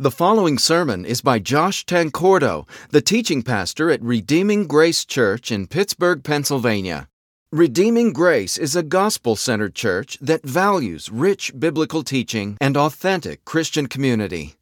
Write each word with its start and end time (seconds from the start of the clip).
The 0.00 0.12
following 0.12 0.58
sermon 0.58 1.04
is 1.04 1.22
by 1.22 1.40
Josh 1.40 1.84
Tancordo, 1.84 2.68
the 2.90 3.00
teaching 3.00 3.42
pastor 3.42 3.90
at 3.90 4.00
Redeeming 4.00 4.68
Grace 4.68 5.04
Church 5.04 5.50
in 5.50 5.66
Pittsburgh, 5.66 6.22
Pennsylvania. 6.22 7.08
Redeeming 7.50 8.12
Grace 8.12 8.56
is 8.56 8.76
a 8.76 8.84
gospel 8.84 9.34
centered 9.34 9.74
church 9.74 10.16
that 10.20 10.44
values 10.44 11.10
rich 11.10 11.52
biblical 11.58 12.04
teaching 12.04 12.56
and 12.60 12.76
authentic 12.76 13.44
Christian 13.44 13.88
community. 13.88 14.54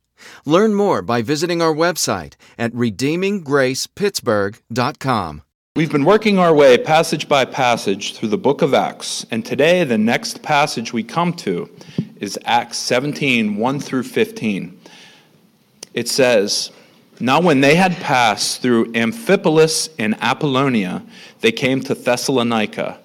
Learn 0.46 0.72
more 0.72 1.02
by 1.02 1.20
visiting 1.20 1.60
our 1.60 1.74
website 1.74 2.32
at 2.56 2.72
redeeminggracepittsburgh.com. 2.72 5.42
We've 5.76 5.92
been 5.92 6.06
working 6.06 6.38
our 6.38 6.54
way 6.54 6.78
passage 6.78 7.28
by 7.28 7.44
passage 7.44 8.14
through 8.14 8.30
the 8.30 8.38
book 8.38 8.62
of 8.62 8.72
Acts, 8.72 9.26
and 9.30 9.44
today 9.44 9.84
the 9.84 9.98
next 9.98 10.42
passage 10.42 10.94
we 10.94 11.02
come 11.02 11.34
to 11.34 11.68
is 12.20 12.38
Acts 12.46 12.78
17 12.78 13.56
1 13.56 13.80
through 13.80 14.04
15 14.04 14.75
it 15.96 16.08
says, 16.08 16.70
Now 17.18 17.40
when 17.40 17.62
they 17.62 17.74
had 17.74 17.96
passed 17.96 18.62
through 18.62 18.92
Amphipolis 18.92 19.88
and 19.98 20.14
Apollonia, 20.20 21.02
they 21.40 21.50
came 21.50 21.80
to 21.80 21.94
Thessalonica, 21.94 23.00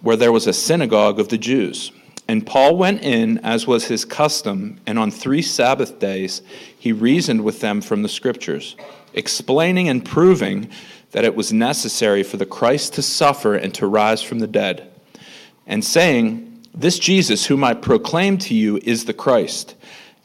where 0.00 0.16
there 0.16 0.32
was 0.32 0.46
a 0.46 0.52
synagogue 0.52 1.18
of 1.20 1.28
the 1.28 1.36
Jews. 1.36 1.92
And 2.28 2.46
Paul 2.46 2.76
went 2.76 3.02
in, 3.02 3.38
as 3.38 3.66
was 3.66 3.86
his 3.86 4.04
custom, 4.04 4.80
and 4.86 4.98
on 4.98 5.10
three 5.10 5.42
Sabbath 5.42 5.98
days 5.98 6.40
he 6.78 6.92
reasoned 6.92 7.42
with 7.42 7.60
them 7.60 7.80
from 7.80 8.02
the 8.02 8.08
Scriptures, 8.08 8.76
explaining 9.12 9.88
and 9.88 10.04
proving 10.04 10.70
that 11.10 11.24
it 11.24 11.34
was 11.34 11.52
necessary 11.52 12.22
for 12.22 12.36
the 12.36 12.46
Christ 12.46 12.94
to 12.94 13.02
suffer 13.02 13.54
and 13.54 13.74
to 13.74 13.86
rise 13.86 14.22
from 14.22 14.38
the 14.38 14.46
dead, 14.46 14.88
and 15.66 15.84
saying, 15.84 16.62
This 16.74 16.98
Jesus, 16.98 17.46
whom 17.46 17.64
I 17.64 17.74
proclaim 17.74 18.38
to 18.38 18.54
you, 18.54 18.78
is 18.84 19.06
the 19.06 19.14
Christ. 19.14 19.74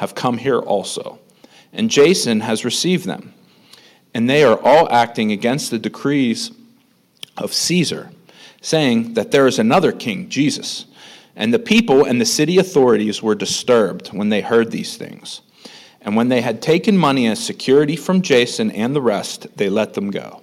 have 0.00 0.14
come 0.14 0.38
here 0.38 0.58
also, 0.58 1.18
and 1.74 1.90
Jason 1.90 2.40
has 2.40 2.64
received 2.64 3.04
them. 3.04 3.34
And 4.14 4.30
they 4.30 4.42
are 4.42 4.58
all 4.58 4.90
acting 4.90 5.30
against 5.30 5.70
the 5.70 5.78
decrees 5.78 6.52
of 7.36 7.52
Caesar, 7.52 8.10
saying 8.62 9.12
that 9.12 9.30
there 9.30 9.46
is 9.46 9.58
another 9.58 9.92
king, 9.92 10.30
Jesus. 10.30 10.86
And 11.36 11.52
the 11.52 11.58
people 11.58 12.06
and 12.06 12.18
the 12.18 12.24
city 12.24 12.56
authorities 12.56 13.22
were 13.22 13.34
disturbed 13.34 14.08
when 14.08 14.30
they 14.30 14.40
heard 14.40 14.70
these 14.70 14.96
things. 14.96 15.42
And 16.00 16.16
when 16.16 16.30
they 16.30 16.40
had 16.40 16.62
taken 16.62 16.96
money 16.96 17.26
as 17.26 17.38
security 17.38 17.94
from 17.94 18.22
Jason 18.22 18.70
and 18.70 18.96
the 18.96 19.02
rest, 19.02 19.48
they 19.58 19.68
let 19.68 19.92
them 19.92 20.10
go. 20.10 20.42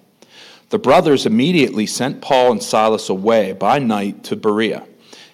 The 0.70 0.78
brothers 0.78 1.26
immediately 1.26 1.88
sent 1.88 2.22
Paul 2.22 2.52
and 2.52 2.62
Silas 2.62 3.10
away 3.10 3.54
by 3.54 3.80
night 3.80 4.24
to 4.26 4.36
Berea. 4.36 4.86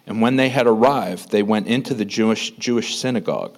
And 0.07 0.21
when 0.21 0.37
they 0.37 0.47
had 0.47 0.65
arrived, 0.65 1.31
they 1.31 1.43
went 1.43 1.67
into 1.67 1.93
the 1.93 2.05
Jewish, 2.05 2.51
Jewish 2.51 2.95
synagogue. 2.95 3.57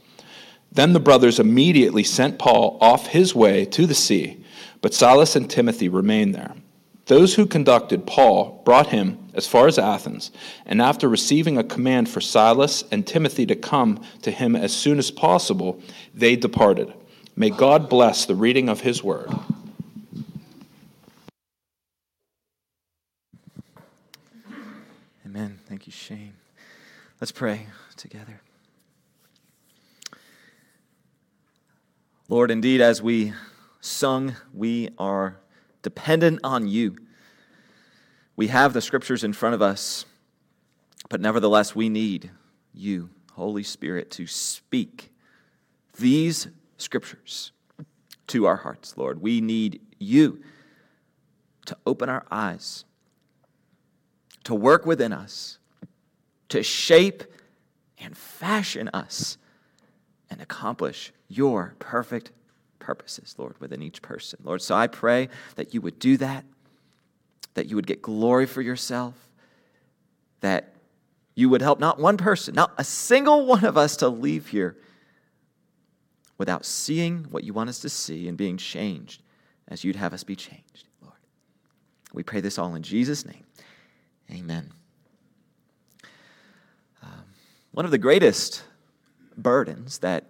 Then 0.71 0.93
the 0.93 0.99
brothers 0.99 1.39
immediately 1.39 2.03
sent 2.03 2.39
Paul 2.39 2.77
off 2.79 3.07
his 3.07 3.35
way 3.35 3.65
to 3.65 3.85
the 3.85 3.93
sea, 3.93 4.43
but 4.81 4.93
Silas 4.93 5.35
and 5.35 5.49
Timothy 5.49 5.89
remained 5.89 6.33
there. 6.33 6.53
Those 7.07 7.35
who 7.35 7.45
conducted 7.45 8.07
Paul 8.07 8.61
brought 8.63 8.87
him 8.87 9.17
as 9.33 9.47
far 9.47 9.67
as 9.67 9.77
Athens, 9.77 10.31
and 10.65 10.81
after 10.81 11.09
receiving 11.09 11.57
a 11.57 11.63
command 11.63 12.07
for 12.07 12.21
Silas 12.21 12.83
and 12.91 13.05
Timothy 13.05 13.45
to 13.47 13.55
come 13.55 14.01
to 14.21 14.31
him 14.31 14.55
as 14.55 14.73
soon 14.73 14.97
as 14.97 15.11
possible, 15.11 15.81
they 16.13 16.37
departed. 16.37 16.93
May 17.35 17.49
God 17.49 17.89
bless 17.89 18.25
the 18.25 18.35
reading 18.35 18.69
of 18.69 18.81
his 18.81 19.03
word. 19.03 19.29
Amen. 25.25 25.59
Thank 25.67 25.87
you, 25.87 25.93
Shane. 25.93 26.33
Let's 27.19 27.31
pray 27.31 27.67
together. 27.97 28.41
Lord, 32.31 32.49
indeed, 32.49 32.79
as 32.79 33.01
we 33.01 33.33
sung, 33.81 34.37
we 34.53 34.87
are 34.97 35.41
dependent 35.81 36.39
on 36.45 36.65
you. 36.65 36.95
We 38.37 38.47
have 38.47 38.71
the 38.71 38.79
scriptures 38.79 39.25
in 39.25 39.33
front 39.33 39.53
of 39.53 39.61
us, 39.61 40.05
but 41.09 41.19
nevertheless, 41.19 41.75
we 41.75 41.89
need 41.89 42.31
you, 42.73 43.09
Holy 43.33 43.63
Spirit, 43.63 44.11
to 44.11 44.27
speak 44.27 45.11
these 45.97 46.47
scriptures 46.77 47.51
to 48.27 48.45
our 48.45 48.55
hearts, 48.55 48.95
Lord. 48.95 49.21
We 49.21 49.41
need 49.41 49.81
you 49.99 50.41
to 51.65 51.75
open 51.85 52.07
our 52.07 52.25
eyes, 52.31 52.85
to 54.45 54.55
work 54.55 54.85
within 54.85 55.11
us, 55.11 55.59
to 56.47 56.63
shape 56.63 57.25
and 57.97 58.15
fashion 58.15 58.89
us 58.93 59.37
and 60.31 60.41
accomplish 60.41 61.11
your 61.27 61.75
perfect 61.77 62.31
purposes, 62.79 63.35
Lord, 63.37 63.59
within 63.59 63.83
each 63.83 64.01
person. 64.01 64.39
Lord, 64.43 64.61
so 64.61 64.73
I 64.73 64.87
pray 64.87 65.29
that 65.55 65.73
you 65.73 65.81
would 65.81 65.99
do 65.99 66.17
that, 66.17 66.45
that 67.53 67.67
you 67.67 67.75
would 67.75 67.85
get 67.85 68.01
glory 68.01 68.47
for 68.47 68.61
yourself, 68.61 69.13
that 70.39 70.73
you 71.35 71.49
would 71.49 71.61
help 71.61 71.79
not 71.79 71.99
one 71.99 72.17
person, 72.17 72.55
not 72.55 72.71
a 72.77 72.83
single 72.83 73.45
one 73.45 73.65
of 73.65 73.77
us 73.77 73.97
to 73.97 74.07
leave 74.07 74.47
here 74.47 74.77
without 76.37 76.65
seeing 76.65 77.25
what 77.25 77.43
you 77.43 77.53
want 77.53 77.69
us 77.69 77.79
to 77.79 77.89
see 77.89 78.27
and 78.27 78.37
being 78.37 78.57
changed 78.57 79.21
as 79.67 79.83
you'd 79.83 79.97
have 79.97 80.13
us 80.13 80.23
be 80.23 80.35
changed, 80.35 80.87
Lord. 81.01 81.13
We 82.13 82.23
pray 82.23 82.39
this 82.39 82.57
all 82.57 82.73
in 82.75 82.83
Jesus' 82.83 83.25
name. 83.25 83.43
Amen. 84.31 84.71
Um, 87.03 87.25
one 87.73 87.85
of 87.85 87.91
the 87.91 87.97
greatest 87.97 88.63
burdens 89.41 89.99
that 89.99 90.25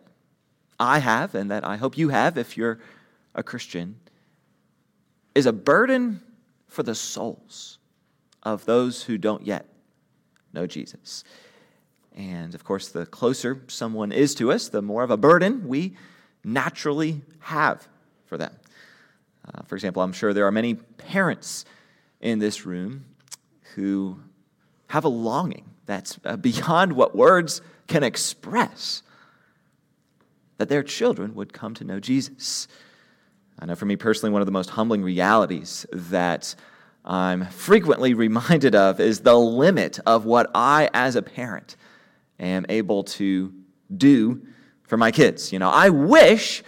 I 0.80 1.00
have 1.00 1.36
and 1.36 1.52
that 1.52 1.66
I 1.66 1.78
hope 1.78 1.98
you 1.98 2.10
have 2.10 2.38
if 2.38 2.58
you're 2.58 2.80
a 3.36 3.44
Christian 3.44 3.98
is 5.36 5.46
a 5.46 5.54
burden 5.54 6.22
for 6.68 6.84
the 6.84 6.96
souls 6.96 7.78
of 8.44 8.66
those 8.66 9.04
who 9.04 9.18
don't 9.18 9.46
yet 9.46 9.66
know 10.54 10.66
Jesus. 10.66 11.24
And 12.16 12.54
of 12.56 12.64
course, 12.64 12.90
the 12.90 13.06
closer 13.06 13.64
someone 13.68 14.12
is 14.12 14.36
to 14.36 14.52
us, 14.52 14.70
the 14.70 14.82
more 14.82 15.04
of 15.04 15.12
a 15.12 15.18
burden 15.18 15.68
we 15.68 15.96
naturally 16.44 17.22
have 17.40 17.88
for 18.26 18.38
them. 18.38 18.54
Uh, 19.46 19.64
for 19.64 19.76
example, 19.76 20.02
I'm 20.02 20.14
sure 20.14 20.34
there 20.34 20.46
are 20.46 20.52
many 20.52 20.76
parents 20.76 21.66
in 22.20 22.40
this 22.40 22.66
room 22.66 23.06
who 23.76 24.20
have 24.88 25.06
a 25.06 25.10
longing 25.10 25.66
that's 25.86 26.20
uh, 26.26 26.36
beyond 26.36 26.94
what 26.94 27.16
words 27.16 27.62
can 27.92 28.04
express 28.04 29.04
that 30.58 30.70
their 30.70 30.82
children 30.82 31.36
would 31.36 31.52
come 31.52 31.74
to 31.76 31.84
know 31.84 32.00
Jesus. 32.00 32.68
I 33.60 33.66
know 33.66 33.76
for 33.76 33.86
me 33.86 33.98
personally, 33.98 34.32
one 34.32 34.42
of 34.42 34.46
the 34.46 34.52
most 34.52 34.70
humbling 34.72 35.04
realities 35.04 35.86
that 35.92 36.56
I'm 37.04 37.46
frequently 37.48 38.14
reminded 38.26 38.76
of 38.76 39.00
is 39.00 39.20
the 39.20 39.38
limit 39.38 40.00
of 40.06 40.26
what 40.26 40.50
I, 40.56 40.90
as 40.94 41.16
a 41.16 41.22
parent, 41.22 41.76
am 42.40 42.66
able 42.70 43.04
to 43.04 43.54
do 43.96 44.42
for 44.84 44.98
my 44.98 45.12
kids. 45.12 45.52
You 45.52 45.60
know, 45.60 45.70
I 45.70 45.90
wish 45.90 46.64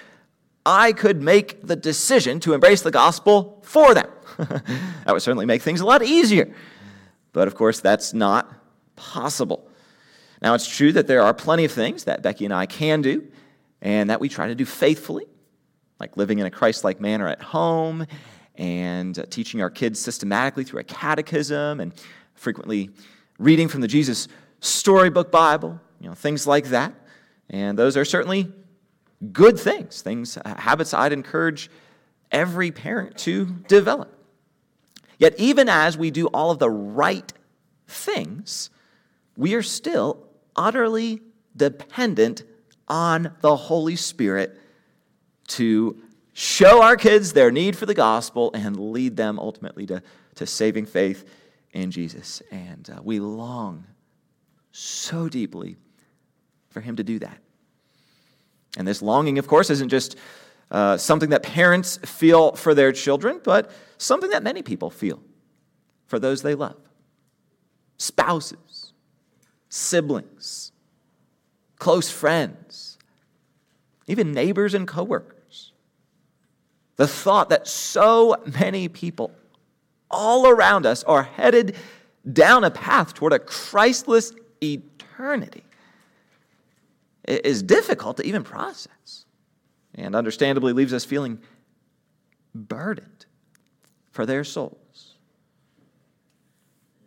I 0.65 0.91
could 0.91 1.21
make 1.21 1.65
the 1.65 1.75
decision 1.75 2.41
to 2.41 2.53
embrace 2.53 2.81
the 2.81 2.91
gospel 2.91 3.61
for 3.63 3.93
them. 3.93 4.09
that 4.37 5.07
would 5.07 5.21
certainly 5.21 5.45
make 5.45 5.61
things 5.61 5.79
a 5.79 5.85
lot 5.85 6.03
easier. 6.03 6.53
But 7.31 7.47
of 7.47 7.55
course, 7.55 7.79
that's 7.79 8.13
not 8.13 8.53
possible. 8.95 9.69
Now, 10.43 10.53
it's 10.55 10.67
true 10.67 10.91
that 10.91 11.07
there 11.07 11.21
are 11.21 11.33
plenty 11.33 11.63
of 11.63 11.71
things 11.71 12.03
that 12.03 12.21
Becky 12.21 12.43
and 12.43 12.53
I 12.53 12.65
can 12.65 13.01
do 13.01 13.25
and 13.81 14.09
that 14.09 14.19
we 14.19 14.27
try 14.27 14.47
to 14.47 14.55
do 14.55 14.65
faithfully. 14.65 15.25
like 16.01 16.17
living 16.17 16.39
in 16.39 16.45
a 16.45 16.51
Christ 16.51 16.83
like 16.83 16.99
manner 16.99 17.29
at 17.29 17.41
home 17.41 18.05
and 18.55 19.17
uh, 19.17 19.23
teaching 19.29 19.61
our 19.61 19.69
kids 19.69 20.01
systematically 20.01 20.65
through 20.65 20.81
a 20.81 20.83
catechism 20.83 21.79
and 21.79 21.93
frequently 22.35 22.89
reading 23.39 23.69
from 23.69 23.79
the 23.79 23.87
Jesus 23.87 24.27
Storybook 24.59 25.31
Bible, 25.31 25.79
you 26.01 26.09
know, 26.09 26.13
things 26.13 26.45
like 26.45 26.65
that. 26.65 26.93
And 27.49 27.79
those 27.79 27.95
are 27.95 28.03
certainly 28.03 28.51
good 29.31 29.57
things, 29.57 30.01
things, 30.01 30.37
uh, 30.37 30.55
habits 30.57 30.93
I'd 30.93 31.13
encourage 31.13 31.69
every 32.33 32.69
parent 32.71 33.17
to 33.19 33.45
develop. 33.69 34.13
Yet, 35.19 35.35
even 35.39 35.69
as 35.69 35.97
we 35.97 36.11
do 36.11 36.27
all 36.27 36.51
of 36.51 36.59
the 36.59 36.69
right 36.69 37.31
things, 37.87 38.69
we 39.37 39.53
are 39.53 39.63
still 39.63 40.27
utterly 40.55 41.21
dependent 41.55 42.43
on 42.87 43.35
the 43.41 43.55
Holy 43.55 43.95
Spirit 43.95 44.59
to 45.47 46.01
show 46.33 46.81
our 46.81 46.95
kids 46.95 47.33
their 47.33 47.51
need 47.51 47.77
for 47.77 47.85
the 47.85 47.93
gospel 47.93 48.51
and 48.53 48.91
lead 48.91 49.15
them 49.15 49.39
ultimately 49.39 49.85
to, 49.85 50.01
to 50.35 50.45
saving 50.45 50.85
faith 50.85 51.27
in 51.71 51.91
Jesus. 51.91 52.41
And 52.51 52.89
uh, 52.89 53.01
we 53.03 53.19
long 53.19 53.85
so 54.71 55.29
deeply 55.29 55.77
for 56.69 56.81
Him 56.81 56.95
to 56.95 57.03
do 57.03 57.19
that. 57.19 57.37
And 58.77 58.87
this 58.87 59.01
longing, 59.01 59.37
of 59.37 59.47
course, 59.47 59.69
isn't 59.69 59.89
just 59.89 60.17
uh, 60.71 60.97
something 60.97 61.29
that 61.29 61.43
parents 61.43 61.97
feel 61.97 62.53
for 62.53 62.73
their 62.73 62.91
children, 62.91 63.39
but 63.43 63.71
something 63.97 64.31
that 64.31 64.41
many 64.41 64.63
people 64.63 64.89
feel 64.89 65.21
for 66.07 66.17
those 66.17 66.41
they 66.41 66.55
love 66.55 66.77
spouses, 67.97 68.57
siblings, 69.73 70.71
close 71.79 72.07
friends, 72.07 72.99
even 74.05 74.31
neighbors 74.31 74.75
and 74.75 74.87
coworkers. 74.87 75.73
The 76.97 77.07
thought 77.07 77.49
that 77.49 77.67
so 77.67 78.35
many 78.59 78.87
people 78.87 79.31
all 80.11 80.47
around 80.47 80.85
us 80.85 81.03
are 81.05 81.23
headed 81.23 81.75
down 82.31 82.63
a 82.63 82.69
path 82.69 83.15
toward 83.15 83.33
a 83.33 83.39
Christless 83.39 84.31
eternity 84.61 85.63
is 87.27 87.63
difficult 87.63 88.17
to 88.17 88.23
even 88.23 88.43
process 88.43 89.25
and 89.95 90.15
understandably 90.15 90.73
leaves 90.73 90.93
us 90.93 91.03
feeling 91.03 91.39
burdened 92.53 93.25
for 94.11 94.27
their 94.27 94.43
souls. 94.43 95.15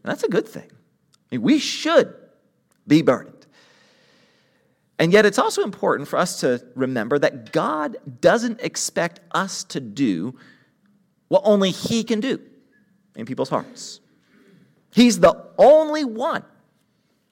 And 0.02 0.10
that's 0.10 0.24
a 0.24 0.28
good 0.28 0.48
thing. 0.48 0.68
I 0.72 1.36
mean, 1.36 1.42
we 1.42 1.60
should 1.60 2.12
be 2.86 3.02
burdened. 3.02 3.46
And 4.98 5.12
yet, 5.12 5.26
it's 5.26 5.38
also 5.38 5.62
important 5.62 6.08
for 6.08 6.18
us 6.18 6.40
to 6.40 6.64
remember 6.74 7.18
that 7.18 7.52
God 7.52 7.98
doesn't 8.20 8.60
expect 8.62 9.20
us 9.32 9.62
to 9.64 9.80
do 9.80 10.38
what 11.28 11.42
only 11.44 11.70
He 11.70 12.02
can 12.02 12.20
do 12.20 12.40
in 13.14 13.26
people's 13.26 13.50
hearts. 13.50 14.00
He's 14.90 15.20
the 15.20 15.46
only 15.58 16.04
one 16.04 16.44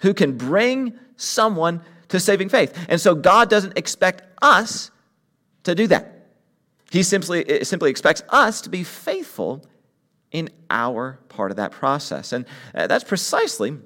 who 0.01 0.13
can 0.13 0.37
bring 0.37 0.99
someone 1.17 1.81
to 2.09 2.21
saving 2.21 2.51
faith. 2.51 2.87
And 2.89 3.01
so, 3.01 3.15
God 3.15 3.49
doesn't 3.49 3.79
expect 3.79 4.23
us 4.43 4.91
to 5.63 5.75
do 5.75 5.87
that. 5.87 6.29
He 6.91 7.03
simply, 7.03 7.65
simply 7.65 7.91
expects 7.91 8.23
us 8.29 8.61
to 8.61 8.69
be 8.69 8.85
faithful 8.85 9.65
in 10.31 10.51
our 10.69 11.19
part 11.29 11.51
of 11.51 11.57
that 11.57 11.73
process. 11.73 12.33
And 12.33 12.45
uh, 12.75 12.87
that's 12.89 13.05
precisely 13.05 13.79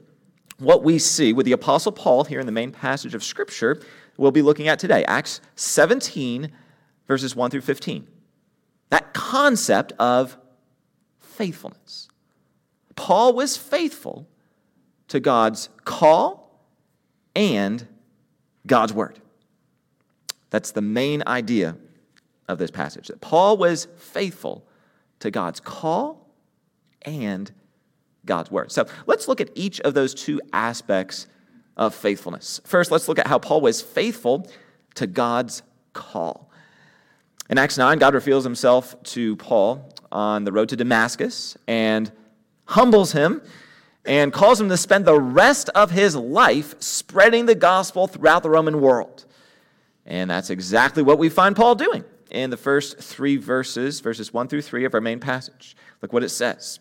what 0.59 0.83
we 0.83 0.99
see 0.99 1.33
with 1.33 1.47
the 1.47 1.53
Apostle 1.53 1.93
Paul 1.93 2.25
here 2.25 2.41
in 2.41 2.47
the 2.47 2.53
main 2.53 2.73
passage 2.73 3.15
of 3.15 3.23
Scripture 3.23 3.81
we'll 4.19 4.33
be 4.33 4.43
looking 4.43 4.69
at 4.69 4.79
today 4.79 5.05
Acts 5.05 5.41
17, 5.57 6.53
verses 7.07 7.35
1 7.35 7.51
through 7.51 7.63
15. 7.63 8.07
That 8.91 9.15
concept 9.15 9.93
of 9.99 10.37
faithfulness. 11.19 12.09
Paul 12.97 13.33
was 13.33 13.57
faithful 13.57 14.29
to 15.07 15.21
God's 15.21 15.71
call 15.85 16.61
and 17.35 17.87
God's 18.67 18.93
word. 18.93 19.21
That's 20.51 20.73
the 20.73 20.83
main 20.83 21.23
idea 21.27 21.77
of 22.49 22.59
this 22.59 22.71
passage. 22.71 23.09
That 23.09 23.21
Paul 23.21 23.57
was 23.57 23.87
faithful 23.97 24.67
to 25.21 25.31
God's 25.31 25.61
call 25.61 26.29
and 27.03 27.53
God's 28.29 28.51
word. 28.53 28.71
So 28.71 28.87
let's 29.07 29.27
look 29.27 29.41
at 29.41 29.51
each 29.57 29.81
of 29.81 29.95
those 29.95 30.15
two 30.15 30.41
aspects 30.53 31.27
of 31.77 31.95
faithfulness. 31.95 32.61
First, 32.65 32.93
let's 32.93 33.09
look 33.09 33.19
at 33.19 33.27
how 33.27 33.41
Paul 33.41 33.61
was 33.61 33.83
faithful 33.83 34.49
to 34.95 35.09
God's 35.09 35.63
call. 35.93 36.49
In 37.51 37.59
Acts 37.59 37.79
9, 37.79 37.99
God 37.99 38.15
reveals 38.15 38.45
himself 38.45 39.03
to 39.15 39.35
Paul 39.37 39.93
on 40.13 40.45
the 40.45 40.53
road 40.53 40.69
to 40.69 40.77
Damascus 40.77 41.57
and 41.67 42.13
humbles 42.67 43.13
him 43.13 43.43
and 44.05 44.33
calls 44.33 44.61
him 44.61 44.69
to 44.69 44.77
spend 44.77 45.05
the 45.05 45.19
rest 45.19 45.71
of 45.71 45.91
his 45.91 46.15
life 46.15 46.75
spreading 46.81 47.47
the 47.47 47.55
gospel 47.55 48.07
throughout 48.07 48.43
the 48.43 48.51
Roman 48.51 48.81
world. 48.81 49.25
And 50.07 50.31
that's 50.31 50.51
exactly 50.51 51.03
what 51.03 51.19
we 51.19 51.29
find 51.29 51.57
Paul 51.57 51.75
doing 51.75 52.05
in 52.31 52.51
the 52.51 52.57
first 52.57 52.99
three 52.99 53.37
verses, 53.37 54.01
verses 54.01 54.33
1 54.33 54.49
through 54.49 54.63
3 54.63 54.85
of 54.85 54.95
our 54.95 55.01
main 55.01 55.21
passage. 55.21 55.77
Look 56.03 56.13
what 56.13 56.23
it 56.23 56.31
says. 56.31 56.81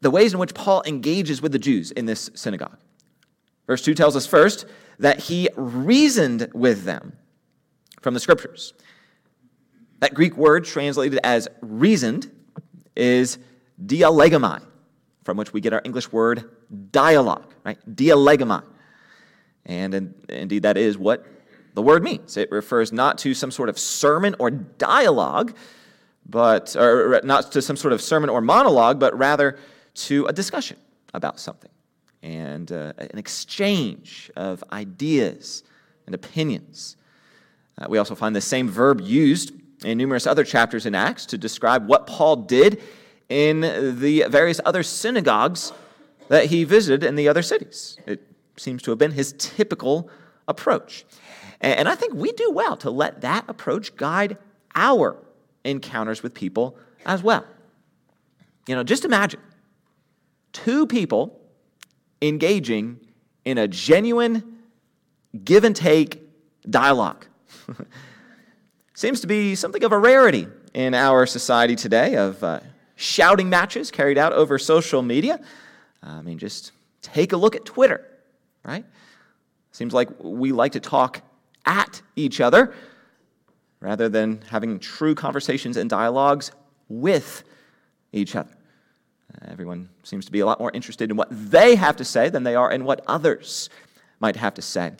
the 0.00 0.10
ways 0.10 0.32
in 0.32 0.38
which 0.38 0.54
Paul 0.54 0.82
engages 0.86 1.42
with 1.42 1.52
the 1.52 1.58
Jews 1.58 1.90
in 1.90 2.06
this 2.06 2.30
synagogue. 2.34 2.78
Verse 3.66 3.82
2 3.82 3.94
tells 3.94 4.16
us 4.16 4.26
first 4.26 4.66
that 4.98 5.20
he 5.20 5.48
reasoned 5.56 6.50
with 6.54 6.84
them 6.84 7.16
from 8.00 8.14
the 8.14 8.20
scriptures. 8.20 8.74
That 10.00 10.14
Greek 10.14 10.36
word 10.36 10.64
translated 10.64 11.20
as 11.22 11.48
reasoned 11.60 12.30
is 12.96 13.38
dialegomai, 13.84 14.62
from 15.24 15.36
which 15.36 15.52
we 15.52 15.60
get 15.60 15.72
our 15.72 15.82
English 15.84 16.10
word 16.10 16.50
dialogue, 16.90 17.52
right? 17.64 17.78
Dialegomai. 17.94 18.64
And 19.66 19.94
in, 19.94 20.14
indeed, 20.28 20.62
that 20.62 20.76
is 20.76 20.96
what 20.96 21.26
the 21.74 21.82
word 21.82 22.02
means. 22.02 22.36
It 22.36 22.50
refers 22.50 22.92
not 22.92 23.18
to 23.18 23.34
some 23.34 23.50
sort 23.50 23.68
of 23.68 23.78
sermon 23.78 24.34
or 24.38 24.50
dialogue, 24.50 25.54
but 26.26 26.74
or 26.76 27.20
not 27.22 27.52
to 27.52 27.62
some 27.62 27.76
sort 27.76 27.92
of 27.92 28.00
sermon 28.00 28.30
or 28.30 28.40
monologue, 28.40 28.98
but 28.98 29.16
rather 29.16 29.58
to 29.94 30.26
a 30.26 30.32
discussion 30.32 30.76
about 31.14 31.40
something 31.40 31.70
and 32.22 32.70
uh, 32.72 32.92
an 32.98 33.18
exchange 33.18 34.30
of 34.36 34.62
ideas 34.72 35.62
and 36.06 36.14
opinions. 36.14 36.96
Uh, 37.78 37.86
we 37.88 37.98
also 37.98 38.14
find 38.14 38.36
the 38.36 38.40
same 38.40 38.68
verb 38.68 39.00
used 39.00 39.52
in 39.84 39.96
numerous 39.96 40.26
other 40.26 40.44
chapters 40.44 40.86
in 40.86 40.94
Acts 40.94 41.26
to 41.26 41.38
describe 41.38 41.88
what 41.88 42.06
Paul 42.06 42.36
did 42.36 42.82
in 43.28 43.60
the 43.60 44.26
various 44.28 44.60
other 44.64 44.82
synagogues 44.82 45.72
that 46.28 46.46
he 46.46 46.64
visited 46.64 47.04
in 47.04 47.14
the 47.14 47.28
other 47.28 47.42
cities. 47.42 47.96
It 48.06 48.20
seems 48.56 48.82
to 48.82 48.90
have 48.90 48.98
been 48.98 49.12
his 49.12 49.34
typical 49.38 50.10
approach. 50.46 51.04
And 51.60 51.88
I 51.88 51.94
think 51.94 52.14
we 52.14 52.32
do 52.32 52.50
well 52.50 52.76
to 52.78 52.90
let 52.90 53.20
that 53.20 53.44
approach 53.48 53.96
guide 53.96 54.38
our 54.74 55.16
encounters 55.64 56.22
with 56.22 56.34
people 56.34 56.76
as 57.04 57.22
well. 57.22 57.44
You 58.66 58.74
know, 58.74 58.82
just 58.82 59.04
imagine 59.04 59.40
two 60.52 60.86
people 60.86 61.40
engaging 62.22 63.00
in 63.44 63.58
a 63.58 63.68
genuine 63.68 64.58
give 65.44 65.64
and 65.64 65.74
take 65.74 66.22
dialogue. 66.68 67.26
Seems 68.94 69.20
to 69.20 69.26
be 69.26 69.54
something 69.54 69.82
of 69.84 69.92
a 69.92 69.98
rarity 69.98 70.46
in 70.74 70.94
our 70.94 71.26
society 71.26 71.76
today 71.76 72.16
of 72.16 72.42
uh, 72.44 72.60
shouting 72.96 73.48
matches 73.48 73.90
carried 73.90 74.18
out 74.18 74.32
over 74.32 74.58
social 74.58 75.02
media. 75.02 75.40
I 76.02 76.22
mean, 76.22 76.38
just 76.38 76.72
take 77.02 77.32
a 77.32 77.36
look 77.36 77.56
at 77.56 77.64
Twitter, 77.64 78.06
right? 78.64 78.84
Seems 79.72 79.94
like 79.94 80.08
we 80.18 80.52
like 80.52 80.72
to 80.72 80.80
talk 80.80 81.22
at 81.64 82.02
each 82.16 82.40
other 82.40 82.74
rather 83.80 84.08
than 84.08 84.42
having 84.50 84.78
true 84.78 85.14
conversations 85.14 85.76
and 85.76 85.88
dialogues 85.88 86.52
with 86.88 87.44
each 88.12 88.36
other. 88.36 88.50
Everyone 89.48 89.88
seems 90.02 90.24
to 90.26 90.32
be 90.32 90.40
a 90.40 90.46
lot 90.46 90.58
more 90.58 90.70
interested 90.72 91.10
in 91.10 91.16
what 91.16 91.28
they 91.30 91.74
have 91.74 91.96
to 91.96 92.04
say 92.04 92.28
than 92.28 92.42
they 92.42 92.54
are 92.54 92.70
in 92.70 92.84
what 92.84 93.02
others 93.06 93.70
might 94.20 94.36
have 94.36 94.54
to 94.54 94.62
say. 94.62 94.92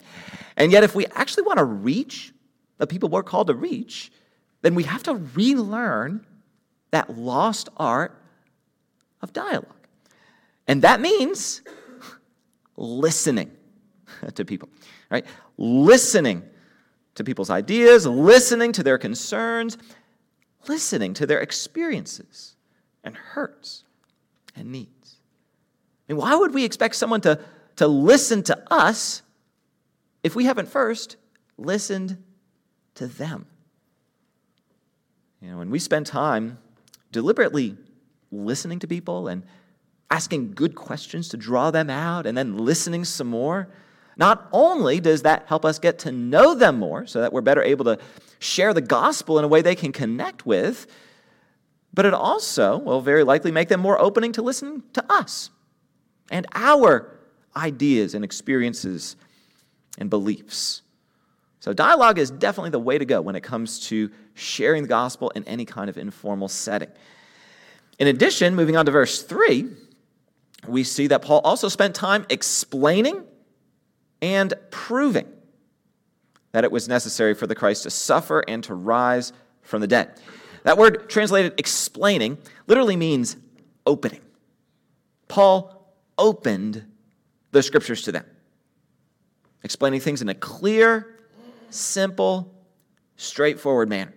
And 0.56 0.72
yet, 0.72 0.84
if 0.84 0.94
we 0.94 1.06
actually 1.06 1.44
want 1.44 1.58
to 1.58 1.64
reach 1.64 2.32
the 2.78 2.86
people 2.86 3.08
we're 3.08 3.22
called 3.22 3.48
to 3.48 3.54
reach, 3.54 4.10
then 4.62 4.74
we 4.74 4.84
have 4.84 5.02
to 5.04 5.14
relearn 5.14 6.26
that 6.90 7.16
lost 7.16 7.68
art 7.76 8.20
of 9.22 9.32
dialogue. 9.32 9.86
And 10.66 10.82
that 10.82 11.00
means 11.00 11.62
listening 12.76 13.50
to 14.34 14.44
people, 14.44 14.68
right? 15.10 15.26
Listening 15.56 16.42
to 17.14 17.24
people's 17.24 17.50
ideas, 17.50 18.06
listening 18.06 18.72
to 18.72 18.82
their 18.82 18.98
concerns, 18.98 19.76
listening 20.68 21.14
to 21.14 21.26
their 21.26 21.40
experiences 21.40 22.56
and 23.04 23.16
hurts 23.16 23.84
and 24.56 24.72
needs. 24.72 25.16
And 26.08 26.18
why 26.18 26.34
would 26.34 26.52
we 26.52 26.64
expect 26.64 26.96
someone 26.96 27.20
to, 27.22 27.40
to 27.76 27.86
listen 27.86 28.42
to 28.44 28.62
us 28.70 29.22
if 30.22 30.34
we 30.34 30.44
haven't 30.44 30.68
first 30.68 31.16
listened 31.56 32.22
to 32.96 33.06
them? 33.06 33.46
You 35.40 35.50
know, 35.50 35.58
when 35.58 35.70
we 35.70 35.78
spend 35.78 36.06
time 36.06 36.58
deliberately 37.12 37.76
listening 38.30 38.78
to 38.80 38.86
people 38.86 39.28
and 39.28 39.42
asking 40.10 40.52
good 40.52 40.74
questions 40.74 41.28
to 41.28 41.36
draw 41.36 41.70
them 41.70 41.88
out 41.88 42.26
and 42.26 42.36
then 42.36 42.58
listening 42.58 43.04
some 43.04 43.28
more, 43.28 43.68
not 44.16 44.48
only 44.52 45.00
does 45.00 45.22
that 45.22 45.44
help 45.46 45.64
us 45.64 45.78
get 45.78 46.00
to 46.00 46.12
know 46.12 46.54
them 46.54 46.78
more 46.78 47.06
so 47.06 47.20
that 47.20 47.32
we're 47.32 47.40
better 47.40 47.62
able 47.62 47.84
to 47.84 47.98
share 48.38 48.74
the 48.74 48.80
gospel 48.80 49.38
in 49.38 49.44
a 49.44 49.48
way 49.48 49.62
they 49.62 49.74
can 49.74 49.92
connect 49.92 50.44
with, 50.44 50.86
but 51.92 52.06
it 52.06 52.14
also 52.14 52.78
will 52.78 53.00
very 53.00 53.24
likely 53.24 53.50
make 53.50 53.68
them 53.68 53.80
more 53.80 54.00
opening 54.00 54.32
to 54.32 54.42
listen 54.42 54.82
to 54.92 55.04
us 55.12 55.50
and 56.30 56.46
our 56.54 57.18
ideas 57.56 58.14
and 58.14 58.24
experiences 58.24 59.16
and 59.98 60.08
beliefs. 60.08 60.82
So, 61.58 61.72
dialogue 61.72 62.18
is 62.18 62.30
definitely 62.30 62.70
the 62.70 62.78
way 62.78 62.96
to 62.96 63.04
go 63.04 63.20
when 63.20 63.36
it 63.36 63.42
comes 63.42 63.80
to 63.88 64.10
sharing 64.34 64.82
the 64.82 64.88
gospel 64.88 65.30
in 65.30 65.44
any 65.44 65.66
kind 65.66 65.90
of 65.90 65.98
informal 65.98 66.48
setting. 66.48 66.88
In 67.98 68.06
addition, 68.06 68.54
moving 68.54 68.76
on 68.76 68.86
to 68.86 68.92
verse 68.92 69.22
3, 69.22 69.68
we 70.66 70.84
see 70.84 71.08
that 71.08 71.20
Paul 71.20 71.40
also 71.44 71.68
spent 71.68 71.94
time 71.94 72.24
explaining 72.30 73.24
and 74.22 74.54
proving 74.70 75.26
that 76.52 76.64
it 76.64 76.72
was 76.72 76.88
necessary 76.88 77.34
for 77.34 77.46
the 77.46 77.54
Christ 77.54 77.82
to 77.82 77.90
suffer 77.90 78.42
and 78.48 78.64
to 78.64 78.74
rise 78.74 79.32
from 79.62 79.80
the 79.82 79.86
dead. 79.86 80.18
That 80.62 80.76
word 80.76 81.08
translated 81.08 81.54
explaining 81.58 82.38
literally 82.66 82.96
means 82.96 83.36
opening. 83.86 84.20
Paul 85.28 85.94
opened 86.18 86.84
the 87.52 87.62
scriptures 87.62 88.02
to 88.02 88.12
them, 88.12 88.24
explaining 89.62 90.00
things 90.00 90.22
in 90.22 90.28
a 90.28 90.34
clear, 90.34 91.16
simple, 91.70 92.54
straightforward 93.16 93.88
manner. 93.88 94.12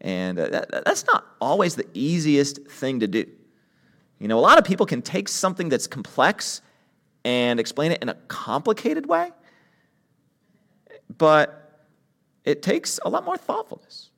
And 0.00 0.38
uh, 0.38 0.48
that, 0.48 0.84
that's 0.84 1.04
not 1.06 1.26
always 1.40 1.76
the 1.76 1.86
easiest 1.92 2.66
thing 2.66 3.00
to 3.00 3.06
do. 3.06 3.26
You 4.18 4.28
know, 4.28 4.38
a 4.38 4.40
lot 4.40 4.58
of 4.58 4.64
people 4.64 4.86
can 4.86 5.02
take 5.02 5.28
something 5.28 5.68
that's 5.68 5.86
complex 5.86 6.62
and 7.24 7.60
explain 7.60 7.92
it 7.92 8.02
in 8.02 8.08
a 8.08 8.14
complicated 8.28 9.06
way, 9.06 9.30
but 11.18 11.86
it 12.44 12.62
takes 12.62 12.98
a 13.04 13.10
lot 13.10 13.24
more 13.24 13.36
thoughtfulness 13.36 14.09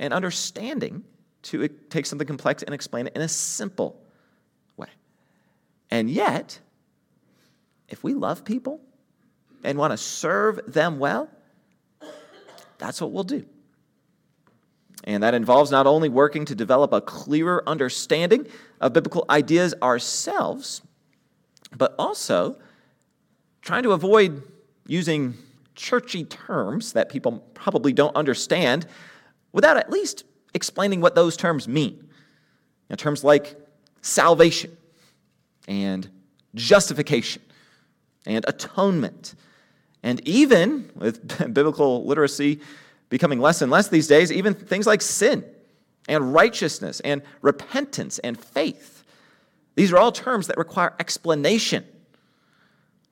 and 0.00 0.14
understanding 0.14 1.04
to 1.42 1.68
take 1.68 2.06
something 2.06 2.26
complex 2.26 2.64
and 2.64 2.74
explain 2.74 3.06
it 3.06 3.14
in 3.14 3.22
a 3.22 3.28
simple 3.28 4.00
way. 4.76 4.88
And 5.90 6.10
yet, 6.10 6.58
if 7.88 8.02
we 8.02 8.14
love 8.14 8.44
people 8.44 8.80
and 9.62 9.78
want 9.78 9.92
to 9.92 9.98
serve 9.98 10.60
them 10.66 10.98
well, 10.98 11.28
that's 12.78 13.00
what 13.00 13.12
we'll 13.12 13.24
do. 13.24 13.44
And 15.04 15.22
that 15.22 15.34
involves 15.34 15.70
not 15.70 15.86
only 15.86 16.08
working 16.08 16.46
to 16.46 16.54
develop 16.54 16.92
a 16.92 17.00
clearer 17.00 17.62
understanding 17.66 18.46
of 18.80 18.92
biblical 18.92 19.24
ideas 19.28 19.74
ourselves, 19.82 20.82
but 21.76 21.94
also 21.98 22.56
trying 23.62 23.82
to 23.82 23.92
avoid 23.92 24.42
using 24.86 25.34
churchy 25.74 26.24
terms 26.24 26.94
that 26.94 27.10
people 27.10 27.38
probably 27.54 27.92
don't 27.92 28.14
understand 28.16 28.86
without 29.52 29.76
at 29.76 29.90
least 29.90 30.24
explaining 30.54 31.00
what 31.00 31.14
those 31.14 31.36
terms 31.36 31.68
mean. 31.68 32.08
You 32.88 32.96
terms 32.96 33.22
like 33.22 33.56
salvation 34.02 34.76
and 35.68 36.08
justification 36.54 37.42
and 38.26 38.44
atonement, 38.48 39.34
and 40.02 40.26
even 40.26 40.90
with 40.94 41.54
biblical 41.54 42.04
literacy 42.04 42.60
becoming 43.08 43.40
less 43.40 43.62
and 43.62 43.70
less 43.70 43.88
these 43.88 44.06
days, 44.06 44.32
even 44.32 44.54
things 44.54 44.86
like 44.86 45.02
sin 45.02 45.44
and 46.08 46.32
righteousness 46.34 47.00
and 47.00 47.22
repentance 47.42 48.18
and 48.20 48.38
faith. 48.38 49.04
These 49.74 49.92
are 49.92 49.98
all 49.98 50.12
terms 50.12 50.46
that 50.48 50.58
require 50.58 50.94
explanation 50.98 51.84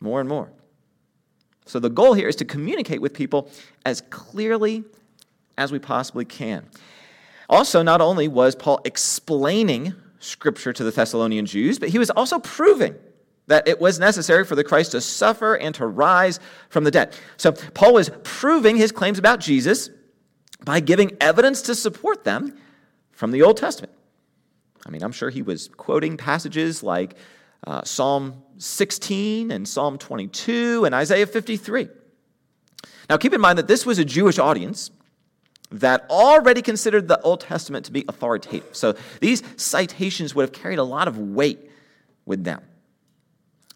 more 0.01 0.21
and 0.21 0.29
more. 0.29 0.51
So 1.67 1.79
the 1.79 1.91
goal 1.91 2.15
here 2.15 2.29
is 2.29 2.37
to 2.37 2.45
communicate 2.45 3.01
with 3.01 3.13
people 3.13 3.51
as 3.85 4.01
clearly 4.11 4.85
as 5.59 5.71
we 5.71 5.79
possibly 5.79 6.25
can. 6.25 6.67
Also, 7.51 7.83
not 7.83 8.01
only 8.01 8.29
was 8.29 8.55
Paul 8.55 8.81
explaining 8.85 9.95
Scripture 10.21 10.73
to 10.73 10.85
the 10.85 10.91
Thessalonian 10.91 11.47
Jews, 11.47 11.79
but 11.79 11.91
he 11.91 11.99
was 11.99 12.11
also 12.11 12.39
proving 12.39 12.95
that 13.47 13.67
it 13.67 13.81
was 13.81 13.99
necessary 13.99 14.45
for 14.45 14.55
the 14.55 14.65
Christ 14.65 14.93
to 14.93 15.01
suffer 15.01 15.55
and 15.55 15.75
to 15.75 15.87
rise 15.87 16.39
from 16.69 16.85
the 16.85 16.91
dead. 16.91 17.15
So 17.37 17.53
Paul 17.53 17.95
was 17.95 18.11
proving 18.23 18.77
his 18.77 18.93
claims 18.93 19.19
about 19.19 19.41
Jesus 19.41 19.91
by 20.65 20.81
giving 20.81 21.17
evidence 21.21 21.63
to 21.63 21.75
support 21.75 22.25
them 22.25 22.57
from 23.13 23.31
the 23.31 23.43
Old 23.43 23.57
Testament. 23.57 23.93
I 24.87 24.91
mean, 24.91 25.03
I'm 25.03 25.13
sure 25.13 25.31
he 25.31 25.43
was 25.43 25.69
quoting 25.77 26.17
passages 26.17 26.83
like 26.83 27.17
uh, 27.67 27.83
Psalm 27.85 28.43
16 28.59 29.51
and 29.51 29.67
Psalm 29.67 29.99
22 29.99 30.85
and 30.85 30.95
Isaiah 30.95 31.27
53. 31.27 31.89
Now, 33.09 33.17
keep 33.17 33.33
in 33.33 33.41
mind 33.41 33.59
that 33.59 33.67
this 33.67 33.87
was 33.87 33.99
a 33.99 34.05
Jewish 34.05 34.39
audience 34.39 34.91
that 35.71 36.07
already 36.09 36.63
considered 36.63 37.09
the 37.09 37.21
Old 37.21 37.41
Testament 37.41 37.85
to 37.87 37.93
be 37.93 38.05
authoritative. 38.09 38.75
So 38.75 38.95
these 39.21 39.43
citations 39.57 40.35
would 40.35 40.43
have 40.43 40.53
carried 40.53 40.79
a 40.79 40.85
lot 40.85 41.09
of 41.09 41.19
weight 41.19 41.71
with 42.25 42.45
them. 42.45 42.63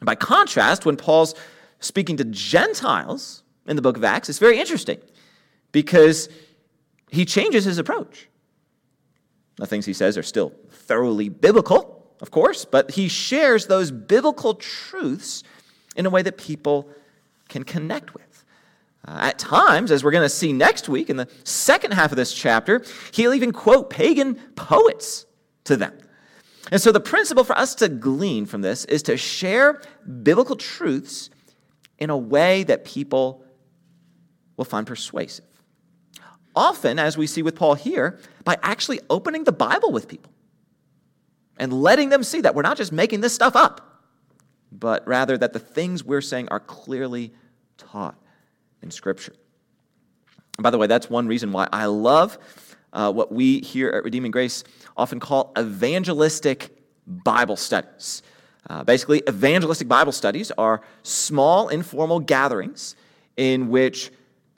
By 0.01 0.15
contrast, 0.15 0.87
when 0.87 0.97
Paul's 0.97 1.35
speaking 1.81 2.17
to 2.17 2.25
Gentiles 2.25 3.43
in 3.67 3.77
the 3.77 3.83
book 3.83 3.97
of 3.97 4.05
Acts, 4.05 4.29
it's 4.29 4.39
very 4.39 4.59
interesting 4.59 4.99
because 5.71 6.29
he 7.11 7.25
changes 7.25 7.65
his 7.65 7.79
approach. 7.79 8.29
The 9.57 9.67
things 9.67 9.85
he 9.85 9.93
says 9.93 10.17
are 10.17 10.23
still 10.23 10.53
thoroughly 10.71 11.29
biblical, 11.29 12.07
of 12.21 12.31
course, 12.31 12.65
but 12.65 12.93
he 12.93 13.09
shares 13.09 13.67
those 13.67 13.91
biblical 13.91 14.55
truths 14.55 15.43
in 15.95 16.07
a 16.07 16.11
way 16.11 16.23
that 16.23 16.39
people 16.39 16.89
can 17.49 17.65
connect 17.65 18.15
with. 18.15 18.32
Uh, 19.07 19.19
at 19.21 19.39
times, 19.39 19.91
as 19.91 20.05
we're 20.05 20.13
going 20.13 20.23
to 20.23 20.29
see 20.29 20.53
next 20.53 20.89
week 20.89 21.11
in 21.11 21.17
the 21.17 21.29
second 21.45 21.93
half 21.93 22.13
of 22.13 22.17
this 22.17 22.33
chapter, 22.33 22.85
he'll 23.13 23.35
even 23.35 23.53
quote 23.53 23.91
pagan 23.91 24.37
poets 24.55 25.27
to 25.65 25.77
them. 25.77 25.93
And 26.71 26.81
so, 26.81 26.93
the 26.93 27.01
principle 27.01 27.43
for 27.43 27.59
us 27.59 27.75
to 27.77 27.89
glean 27.89 28.47
from 28.47 28.63
this 28.63 28.85
is 28.85 29.03
to 29.05 29.17
share 29.17 29.83
biblical 30.23 30.55
truths 30.55 31.31
in 31.99 32.11
a 32.11 32.17
way 32.17 32.63
that 32.65 32.85
people 32.85 33.45
will 34.57 34.65
find 34.65 34.87
persuasive. 34.87 35.45
Often, 36.55 36.99
as 37.01 37.19
we 37.19 37.27
see 37.27 37.43
with 37.43 37.57
Paul 37.57 37.75
here, 37.75 38.21
by 38.45 38.59
actually 38.63 39.01
opening 39.11 39.45
the 39.45 39.53
Bible 39.53 39.91
with 39.91 40.07
people 40.07 40.33
and 41.59 41.73
letting 41.73 42.11
them 42.11 42.23
see 42.23 42.41
that 42.43 42.55
we're 42.55 42.63
not 42.63 42.77
just 42.77 42.93
making 42.93 43.21
this 43.21 43.35
stuff 43.35 43.57
up, 43.57 44.05
but 44.71 45.07
rather 45.07 45.37
that 45.37 45.53
the 45.53 45.59
things 45.59 46.05
we're 46.05 46.21
saying 46.21 46.49
are 46.49 46.61
clearly 46.61 47.33
taught 47.77 48.22
in 48.83 48.91
Scripture. 48.91 49.35
And 50.59 50.63
by 50.63 50.71
the 50.71 50.79
way, 50.79 50.87
that's 50.87 51.09
one 51.09 51.27
reason 51.27 51.53
why 51.53 51.69
I 51.73 51.87
love 51.87 52.39
uh, 52.93 53.13
what 53.13 53.33
we 53.33 53.61
here 53.61 53.89
at 53.91 54.05
Redeeming 54.05 54.31
Grace 54.31 54.65
often 54.97 55.19
call 55.19 55.53
evangelistic 55.59 56.77
Bible 57.07 57.57
studies. 57.57 58.23
Uh, 58.69 58.85
basically, 58.85 59.23
evangelistic 59.29 59.89
Bible 59.89 60.13
studies 60.13 60.51
are 60.53 60.83
small, 61.03 61.69
informal 61.69 62.21
gatherings 62.21 62.95
in 63.37 63.69
which 63.69 64.13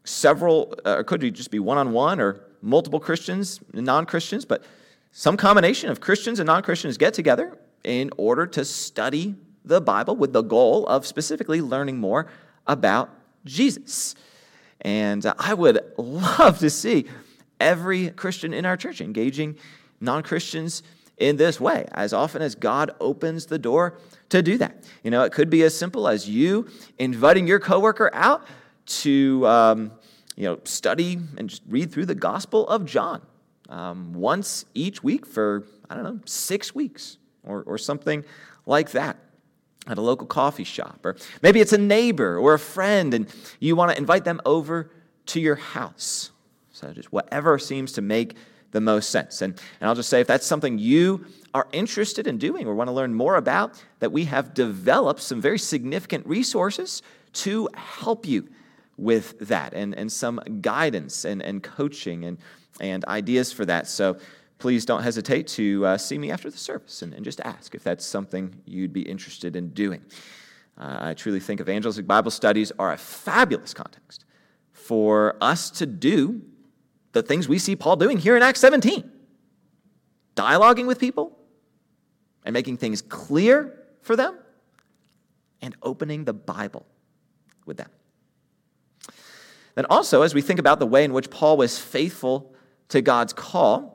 several, 0.05 0.75
uh, 0.85 0.97
or 0.99 1.05
could 1.05 1.35
just 1.35 1.51
be 1.51 1.59
one 1.59 1.79
on 1.79 1.93
one 1.93 2.21
or 2.21 2.41
multiple 2.61 3.01
Christians 3.01 3.61
and 3.73 3.87
non 3.87 4.05
Christians, 4.05 4.45
but 4.45 4.65
some 5.13 5.37
combination 5.37 5.91
of 5.91 6.01
Christians 6.01 6.41
and 6.41 6.47
non 6.47 6.63
Christians 6.63 6.99
get 6.99 7.15
together 7.15 7.57
in 7.85 8.11
order 8.17 8.47
to 8.49 8.65
study 8.65 9.37
the 9.65 9.81
Bible 9.81 10.17
with 10.17 10.33
the 10.33 10.43
goal 10.43 10.87
of 10.87 11.07
specifically 11.07 11.63
learning 11.63 11.99
more 11.99 12.27
about 12.67 13.11
Jesus. 13.45 14.15
And 14.81 15.25
uh, 15.25 15.35
I 15.39 15.55
would 15.55 15.81
love 15.97 16.59
to 16.59 16.71
see 16.71 17.07
every 17.61 18.11
Christian 18.11 18.53
in 18.53 18.67
our 18.67 18.77
church 18.77 19.01
engaging 19.01 19.57
non 20.01 20.23
Christians 20.23 20.83
in 21.17 21.37
this 21.37 21.61
way 21.61 21.87
as 21.93 22.13
often 22.13 22.43
as 22.43 22.55
God 22.55 22.91
opens 23.01 23.47
the 23.47 23.59
door 23.59 23.99
to 24.31 24.43
do 24.43 24.59
that. 24.59 24.85
You 25.03 25.11
know, 25.11 25.23
it 25.23 25.33
could 25.33 25.49
be 25.49 25.63
as 25.63 25.77
simple 25.77 26.09
as 26.09 26.29
you 26.29 26.69
inviting 26.99 27.47
your 27.47 27.61
coworker 27.61 28.11
out 28.13 28.45
to 28.87 29.47
um, 29.47 29.93
you 30.37 30.45
know, 30.45 30.59
study 30.65 31.19
and 31.37 31.49
just 31.49 31.63
read 31.69 31.93
through 31.93 32.07
the 32.07 32.15
Gospel 32.15 32.69
of 32.69 32.85
John 32.85 33.23
um, 33.69 34.13
once 34.13 34.65
each 34.75 35.03
week 35.03 35.25
for, 35.25 35.65
I 35.89 35.95
don't 35.95 36.05
know, 36.05 36.21
six 36.25 36.75
weeks 36.75 37.19
or, 37.45 37.63
or 37.63 37.79
something 37.79 38.25
like 38.67 38.91
that 38.93 39.19
at 39.87 39.99
a 39.99 40.01
local 40.01 40.27
coffee 40.27 40.65
shop. 40.65 41.01
Or 41.05 41.17
maybe 41.43 41.61
it's 41.61 41.73
a 41.73 41.79
neighbor 41.79 42.39
or 42.39 42.55
a 42.55 42.59
friend 42.59 43.15
and 43.15 43.27
you 43.61 43.77
want 43.77 43.93
to 43.93 43.99
invite 43.99 44.25
them 44.25 44.41
over 44.45 44.91
to 45.27 45.41
your 45.41 45.57
house. 45.57 46.31
So 46.73 46.93
just 46.93 47.13
whatever 47.13 47.59
seems 47.59 47.93
to 47.93 48.03
make 48.03 48.37
the 48.73 48.81
most 48.81 49.11
sense. 49.11 49.41
And, 49.41 49.59
and 49.81 49.89
I'll 49.89 49.95
just 49.95 50.09
say 50.09 50.21
if 50.21 50.27
that's 50.27 50.47
something 50.47 50.79
you 50.79 51.27
are 51.55 51.69
interested 51.73 52.27
in 52.27 52.39
doing 52.39 52.67
or 52.67 52.75
want 52.75 52.89
to 52.89 52.93
learn 52.93 53.15
more 53.15 53.37
about, 53.37 53.83
that 54.01 54.11
we 54.11 54.25
have 54.25 54.53
developed 54.53 55.23
some 55.23 55.41
very 55.41 55.59
significant 55.59 56.27
resources 56.27 57.03
to 57.35 57.69
help 57.75 58.27
you 58.27 58.49
with 58.97 59.39
that 59.41 59.75
and, 59.75 59.95
and 59.95 60.11
some 60.11 60.41
guidance 60.61 61.25
and, 61.25 61.43
and 61.43 61.63
coaching 61.63 62.25
and, 62.25 62.39
and 62.81 63.05
ideas 63.07 63.53
for 63.53 63.65
that. 63.65 63.87
So 63.87 64.19
please 64.59 64.85
don't 64.85 65.03
hesitate 65.03 65.47
to 65.49 65.85
uh, 65.87 65.99
see 65.99 66.19
me 66.19 66.31
after 66.31 66.51
the 66.51 66.59
service 66.59 67.03
and, 67.03 67.13
and, 67.15 67.25
just 67.25 67.41
ask 67.41 67.75
if 67.75 67.83
that's 67.83 68.05
something 68.05 68.55
you'd 68.65 68.93
be 68.93 69.03
interested 69.03 69.57
in 69.57 69.71
doing. 69.71 70.03
Uh, 70.79 70.99
I 71.01 71.15
truly 71.15 71.41
think 71.41 71.61
evangelistic 71.61 72.07
Bible 72.07 72.31
studies 72.31 72.73
are 72.79 72.93
a 72.93 72.97
fabulous 72.97 73.75
context 73.75 74.25
for 74.73 75.37
us 75.41 75.71
to 75.73 75.87
do 75.87 76.43
the 77.13 77.23
things 77.23 77.49
we 77.49 77.59
see 77.59 77.77
Paul 77.77 77.97
doing 77.97 78.19
here 78.19 78.37
in 78.37 78.43
Acts 78.43 78.61
17 78.61 79.11
dialoguing 80.35 80.87
with 80.87 80.99
people 80.99 81.39
and 82.45 82.53
making 82.53 82.77
things 82.77 83.01
clear 83.01 83.79
for 84.03 84.17
them 84.17 84.39
and 85.63 85.77
opening 85.83 86.25
the 86.25 86.33
Bible 86.33 86.85
with 87.65 87.77
them. 87.77 87.89
Then, 89.75 89.87
also, 89.87 90.23
as 90.23 90.35
we 90.35 90.43
think 90.43 90.61
about 90.61 90.79
the 90.79 90.87
way 90.87 91.05
in 91.05 91.13
which 91.13 91.31
Paul 91.31 91.57
was 91.57 91.79
faithful 91.79 92.55
to 92.89 93.01
God's 93.01 93.33
call, 93.33 93.94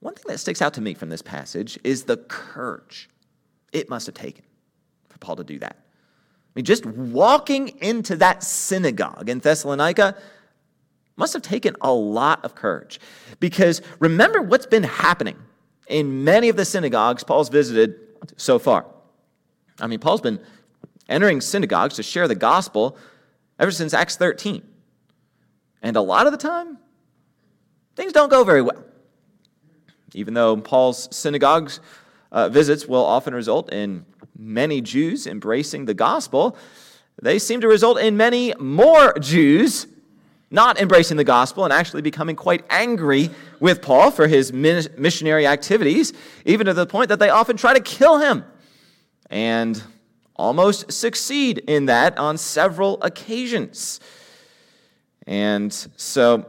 one 0.00 0.14
thing 0.14 0.24
that 0.28 0.38
sticks 0.38 0.62
out 0.62 0.74
to 0.74 0.80
me 0.80 0.94
from 0.94 1.08
this 1.08 1.22
passage 1.22 1.78
is 1.84 2.04
the 2.04 2.16
courage 2.16 3.08
it 3.72 3.90
must 3.90 4.06
have 4.06 4.14
taken 4.14 4.44
for 5.08 5.18
Paul 5.18 5.36
to 5.36 5.44
do 5.44 5.58
that. 5.58 5.76
I 5.78 6.50
mean, 6.54 6.64
just 6.64 6.86
walking 6.86 7.68
into 7.80 8.16
that 8.16 8.42
synagogue 8.42 9.28
in 9.28 9.40
Thessalonica 9.40 10.16
must 11.16 11.32
have 11.32 11.42
taken 11.42 11.76
a 11.80 11.92
lot 11.92 12.44
of 12.44 12.54
courage. 12.54 13.00
Because 13.40 13.82
remember 13.98 14.40
what's 14.42 14.66
been 14.66 14.84
happening 14.84 15.36
in 15.88 16.24
many 16.24 16.48
of 16.48 16.56
the 16.56 16.64
synagogues 16.64 17.24
Paul's 17.24 17.48
visited 17.48 17.96
so 18.36 18.58
far. 18.58 18.86
I 19.80 19.86
mean, 19.86 19.98
Paul's 19.98 20.20
been 20.20 20.40
entering 21.08 21.40
synagogues 21.40 21.96
to 21.96 22.02
share 22.02 22.28
the 22.28 22.34
gospel 22.34 22.96
ever 23.58 23.70
since 23.70 23.92
Acts 23.92 24.16
13. 24.16 24.62
And 25.82 25.96
a 25.96 26.00
lot 26.00 26.26
of 26.26 26.32
the 26.32 26.38
time, 26.38 26.78
things 27.94 28.12
don't 28.12 28.30
go 28.30 28.44
very 28.44 28.62
well. 28.62 28.85
Even 30.16 30.32
though 30.32 30.56
Paul's 30.56 31.14
synagogues 31.14 31.78
uh, 32.32 32.48
visits 32.48 32.86
will 32.86 33.04
often 33.04 33.34
result 33.34 33.70
in 33.70 34.06
many 34.36 34.80
Jews 34.80 35.26
embracing 35.26 35.84
the 35.84 35.92
gospel, 35.92 36.56
they 37.20 37.38
seem 37.38 37.60
to 37.60 37.68
result 37.68 37.98
in 37.98 38.16
many 38.16 38.54
more 38.58 39.12
Jews 39.20 39.86
not 40.50 40.80
embracing 40.80 41.18
the 41.18 41.24
gospel 41.24 41.64
and 41.64 41.72
actually 41.72 42.00
becoming 42.00 42.34
quite 42.34 42.64
angry 42.70 43.28
with 43.60 43.82
Paul 43.82 44.10
for 44.10 44.26
his 44.26 44.54
missionary 44.54 45.46
activities, 45.46 46.14
even 46.46 46.64
to 46.66 46.72
the 46.72 46.86
point 46.86 47.10
that 47.10 47.18
they 47.18 47.28
often 47.28 47.58
try 47.58 47.74
to 47.74 47.80
kill 47.80 48.18
him. 48.18 48.42
And 49.28 49.82
almost 50.34 50.92
succeed 50.92 51.58
in 51.66 51.86
that 51.86 52.16
on 52.16 52.38
several 52.38 53.02
occasions. 53.02 54.00
And 55.26 55.72
so 55.96 56.46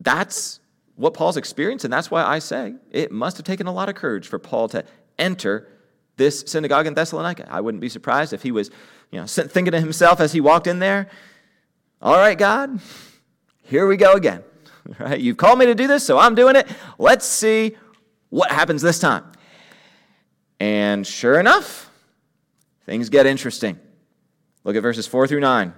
that's 0.00 0.60
what 0.98 1.14
Paul's 1.14 1.36
experienced, 1.36 1.84
and 1.84 1.92
that's 1.92 2.10
why 2.10 2.24
I 2.24 2.40
say 2.40 2.74
it 2.90 3.12
must 3.12 3.36
have 3.36 3.46
taken 3.46 3.68
a 3.68 3.72
lot 3.72 3.88
of 3.88 3.94
courage 3.94 4.26
for 4.26 4.40
Paul 4.40 4.68
to 4.70 4.84
enter 5.16 5.68
this 6.16 6.42
synagogue 6.48 6.88
in 6.88 6.94
Thessalonica. 6.94 7.46
I 7.48 7.60
wouldn't 7.60 7.80
be 7.80 7.88
surprised 7.88 8.32
if 8.32 8.42
he 8.42 8.50
was, 8.50 8.68
you 9.12 9.20
know, 9.20 9.26
thinking 9.26 9.70
to 9.70 9.80
himself 9.80 10.20
as 10.20 10.32
he 10.32 10.40
walked 10.40 10.66
in 10.66 10.80
there, 10.80 11.08
all 12.02 12.16
right, 12.16 12.36
God, 12.36 12.80
here 13.62 13.86
we 13.86 13.96
go 13.96 14.12
again. 14.12 14.42
Right? 14.98 15.20
You've 15.20 15.36
called 15.36 15.58
me 15.58 15.66
to 15.66 15.74
do 15.74 15.86
this, 15.86 16.02
so 16.02 16.18
I'm 16.18 16.34
doing 16.34 16.56
it. 16.56 16.66
Let's 16.98 17.26
see 17.26 17.76
what 18.30 18.50
happens 18.50 18.80
this 18.80 18.98
time. 18.98 19.22
And 20.58 21.06
sure 21.06 21.38
enough, 21.38 21.90
things 22.86 23.10
get 23.10 23.26
interesting. 23.26 23.78
Look 24.64 24.76
at 24.76 24.82
verses 24.82 25.06
4 25.06 25.26
through 25.26 25.40
9. 25.40 25.74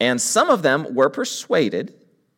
And 0.00 0.18
some 0.18 0.48
of 0.48 0.62
them 0.62 0.94
were 0.94 1.10
persuaded 1.10 1.92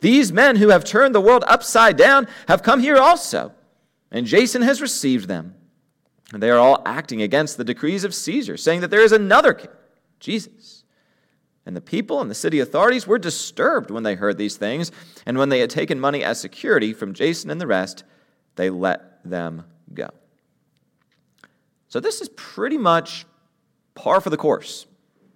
These 0.00 0.32
men 0.32 0.56
who 0.56 0.68
have 0.68 0.84
turned 0.84 1.14
the 1.14 1.20
world 1.20 1.44
upside 1.46 1.96
down 1.96 2.26
have 2.48 2.62
come 2.62 2.80
here 2.80 2.96
also, 2.96 3.52
and 4.10 4.26
Jason 4.26 4.62
has 4.62 4.80
received 4.80 5.28
them. 5.28 5.54
And 6.32 6.42
they 6.42 6.50
are 6.50 6.58
all 6.58 6.82
acting 6.86 7.22
against 7.22 7.56
the 7.56 7.64
decrees 7.64 8.04
of 8.04 8.14
Caesar, 8.14 8.56
saying 8.56 8.80
that 8.80 8.90
there 8.90 9.02
is 9.02 9.12
another 9.12 9.52
king, 9.52 9.70
Jesus. 10.20 10.84
And 11.66 11.76
the 11.76 11.80
people 11.80 12.20
and 12.20 12.30
the 12.30 12.34
city 12.34 12.60
authorities 12.60 13.06
were 13.06 13.18
disturbed 13.18 13.90
when 13.90 14.02
they 14.02 14.14
heard 14.14 14.38
these 14.38 14.56
things, 14.56 14.90
and 15.26 15.36
when 15.36 15.48
they 15.48 15.60
had 15.60 15.70
taken 15.70 16.00
money 16.00 16.24
as 16.24 16.40
security 16.40 16.92
from 16.92 17.14
Jason 17.14 17.50
and 17.50 17.60
the 17.60 17.66
rest, 17.66 18.04
they 18.56 18.70
let 18.70 19.22
them 19.24 19.64
go. 19.92 20.08
So, 21.88 22.00
this 22.00 22.20
is 22.20 22.28
pretty 22.30 22.78
much 22.78 23.26
par 23.94 24.20
for 24.20 24.30
the 24.30 24.36
course 24.36 24.86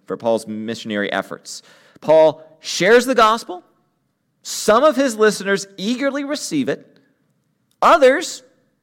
for 0.07 0.17
Paul's 0.17 0.47
missionary 0.47 1.11
efforts. 1.13 1.63
Paul 2.01 2.59
shares 2.61 3.07
the 3.07 3.15
gospel, 3.15 3.65
some 4.45 4.85
of 4.85 4.95
his 4.95 5.17
listeners 5.17 5.67
eagerly 5.79 6.23
receive 6.23 6.69
it, 6.69 6.99
others 7.81 8.43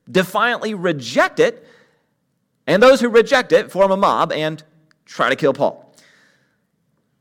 defiantly 0.09 0.73
reject 0.73 1.39
it, 1.39 1.67
and 2.65 2.81
those 2.81 2.99
who 2.99 3.09
reject 3.09 3.51
it 3.51 3.71
form 3.71 3.91
a 3.91 3.97
mob 3.97 4.31
and 4.31 4.63
try 5.05 5.29
to 5.29 5.35
kill 5.35 5.53
Paul. 5.53 5.95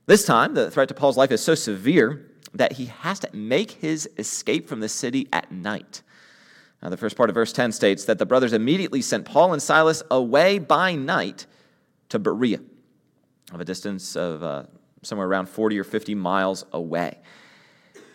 This 0.07 0.25
time, 0.25 0.55
the 0.55 0.71
threat 0.71 0.89
to 0.89 0.95
Paul's 0.95 1.19
life 1.19 1.31
is 1.31 1.43
so 1.43 1.55
severe 1.55 2.31
that 2.55 2.73
he 2.73 2.87
has 2.87 3.19
to 3.21 3.29
make 3.37 3.73
his 3.73 4.09
escape 4.17 4.67
from 4.67 4.81
the 4.81 4.89
city 4.89 5.29
at 5.35 5.53
night. 5.53 6.01
Now, 6.83 6.89
the 6.89 6.97
first 6.97 7.19
part 7.19 7.29
of 7.29 7.35
verse 7.35 7.53
10 7.53 7.73
states 7.73 8.07
that 8.07 8.19
the 8.19 8.25
brothers 8.25 8.55
immediately 8.55 9.03
sent 9.03 9.27
Paul 9.27 9.53
and 9.53 9.63
Silas 9.63 10.03
away 10.11 10.59
by 10.59 10.95
night 10.95 11.45
to 12.09 12.19
Berea, 12.19 12.61
of 13.53 13.61
a 13.61 13.67
distance 13.67 14.17
of 14.17 14.43
uh, 14.43 14.63
somewhere 15.03 15.29
around 15.29 15.51
40 15.51 15.79
or 15.79 15.85
50 15.85 16.15
miles 16.15 16.65
away. 16.73 17.19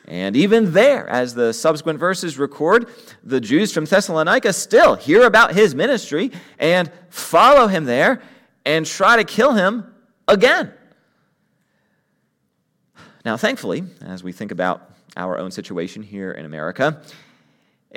And 0.08 0.36
even 0.36 0.74
there, 0.74 1.10
as 1.10 1.34
the 1.34 1.52
subsequent 1.52 2.00
verses 2.00 2.38
record, 2.38 2.90
the 3.24 3.42
Jews 3.42 3.72
from 3.72 3.86
Thessalonica 3.86 4.54
still 4.54 4.96
hear 4.96 5.26
about 5.26 5.54
his 5.54 5.74
ministry 5.74 6.32
and 6.60 6.92
follow 7.10 7.68
him 7.68 7.86
there 7.86 8.22
and 8.66 8.86
try 8.86 9.16
to 9.18 9.24
kill 9.24 9.54
him 9.54 9.92
again. 10.28 10.74
Now, 13.24 13.38
thankfully, 13.38 13.84
as 14.02 14.24
we 14.24 14.32
think 14.32 14.52
about 14.52 14.92
our 15.18 15.40
own 15.40 15.50
situation 15.50 16.04
here 16.04 16.32
in 16.32 16.46
America, 16.46 17.02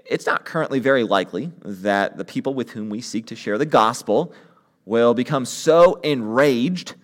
it's 0.06 0.24
not 0.24 0.46
currently 0.46 0.78
very 0.78 1.04
likely 1.04 1.52
that 1.62 2.16
the 2.16 2.24
people 2.24 2.54
with 2.54 2.70
whom 2.70 2.88
we 2.88 3.02
seek 3.02 3.26
to 3.26 3.36
share 3.36 3.58
the 3.58 3.66
gospel 3.66 4.32
will 4.86 5.12
become 5.12 5.44
so 5.44 5.96
enraged 5.96 6.94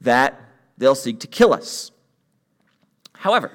that 0.00 0.40
they'll 0.76 0.96
seek 0.96 1.20
to 1.20 1.26
kill 1.28 1.52
us. 1.52 1.92
However, 3.12 3.52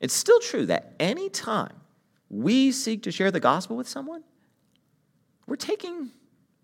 it's 0.00 0.14
still 0.14 0.40
true 0.40 0.66
that 0.66 0.94
any 0.98 1.28
time 1.28 1.74
we 2.28 2.72
seek 2.72 3.02
to 3.04 3.10
share 3.10 3.30
the 3.30 3.40
gospel 3.40 3.76
with 3.76 3.88
someone, 3.88 4.22
we're 5.46 5.56
taking 5.56 6.10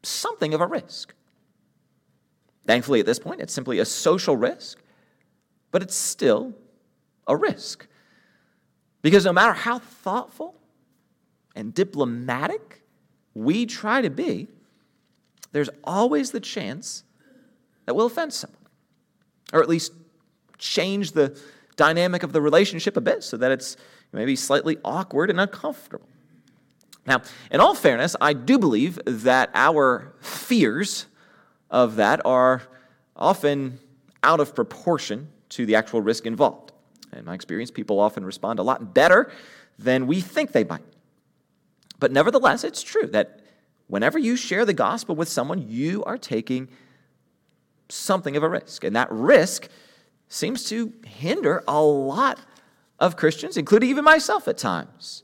something 0.03 0.55
of 0.55 0.61
a 0.61 0.67
risk. 0.67 1.15
Thankfully, 2.67 3.01
at 3.01 3.07
this 3.07 3.19
point, 3.19 3.41
it's 3.41 3.53
simply 3.53 3.79
a 3.79 3.85
social 3.85 4.37
risk 4.37 4.79
but 5.77 5.83
it's 5.83 5.95
still 5.95 6.55
a 7.27 7.37
risk. 7.37 7.87
Because 9.03 9.27
no 9.27 9.33
matter 9.35 9.53
how 9.53 9.79
thoughtful 9.79 10.55
and 11.55 11.75
diplomatic 11.75 12.83
we 13.35 13.67
try 13.67 14.01
to 14.01 14.09
be, 14.09 14.49
there's 15.53 15.69
always 15.85 16.31
the 16.31 16.41
chance 16.41 17.05
that 17.85 17.95
we'll 17.95 18.07
offend 18.07 18.33
someone, 18.33 18.59
or 19.53 19.61
at 19.61 19.69
least 19.69 19.93
change 20.57 21.13
the 21.13 21.39
dynamic 21.77 22.23
of 22.23 22.33
the 22.33 22.41
relationship 22.41 22.97
a 22.97 23.01
bit 23.01 23.23
so 23.23 23.37
that 23.37 23.51
it's 23.51 23.77
maybe 24.13 24.35
slightly 24.35 24.79
awkward 24.85 25.31
and 25.31 25.41
uncomfortable. 25.41 26.09
Now, 27.07 27.23
in 27.51 27.61
all 27.61 27.75
fairness, 27.75 28.17
I 28.21 28.33
do 28.33 28.59
believe 28.59 28.99
that 29.07 29.51
our 29.55 30.13
fears 30.21 31.07
of 31.71 31.97
that 31.97 32.21
are 32.25 32.63
often 33.15 33.79
out 34.23 34.41
of 34.41 34.55
proportion 34.55 35.29
to 35.51 35.67
the 35.67 35.77
actual 35.77 36.01
risk 36.01 36.27
involved. 36.27 36.73
In 37.13 37.25
my 37.25 37.35
experience, 37.35 37.71
people 37.71 38.01
often 38.01 38.25
respond 38.25 38.59
a 38.59 38.63
lot 38.63 38.93
better 38.93 39.31
than 39.79 40.07
we 40.07 40.21
think 40.21 40.53
they 40.53 40.65
might. 40.65 40.83
But 41.99 42.13
nevertheless, 42.13 42.65
it's 42.65 42.83
true 42.83 43.07
that 43.09 43.41
whenever 43.87 44.19
you 44.19 44.37
share 44.37 44.65
the 44.65 44.75
gospel 44.75 45.15
with 45.15 45.29
someone, 45.29 45.69
you 45.69 46.03
are 46.05 46.19
taking 46.19 46.69
something 47.89 48.37
of 48.37 48.43
a 48.43 48.49
risk. 48.49 48.85
And 48.85 48.97
that 48.97 49.11
risk 49.11 49.69
seems 50.29 50.69
to 50.71 50.93
hinder 51.05 51.63
a 51.69 51.81
lot 51.81 52.41
of 52.99 53.17
Christians, 53.17 53.57
including 53.57 53.91
even 53.91 54.05
myself 54.05 54.49
at 54.49 54.59
times, 54.59 55.23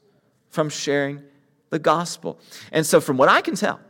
from 0.49 0.69
sharing 0.69 1.23
the 1.71 1.79
gospel. 1.79 2.39
And 2.71 2.85
so, 2.85 3.01
from 3.01 3.17
what 3.17 3.29
I 3.29 3.41
can 3.41 3.55
tell, 3.55 3.81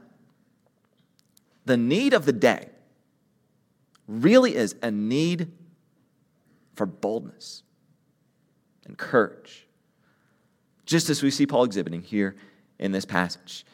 the 1.64 1.76
need 1.76 2.14
of 2.14 2.24
the 2.24 2.32
day 2.32 2.68
really 4.06 4.54
is 4.54 4.74
a 4.82 4.90
need 4.90 5.50
for 6.74 6.86
boldness 6.86 7.62
and 8.86 8.96
courage, 8.96 9.66
just 10.86 11.10
as 11.10 11.22
we 11.22 11.30
see 11.30 11.46
Paul 11.46 11.64
exhibiting 11.64 12.02
here 12.02 12.36
in 12.78 12.92
this 12.92 13.04
passage. 13.04 13.64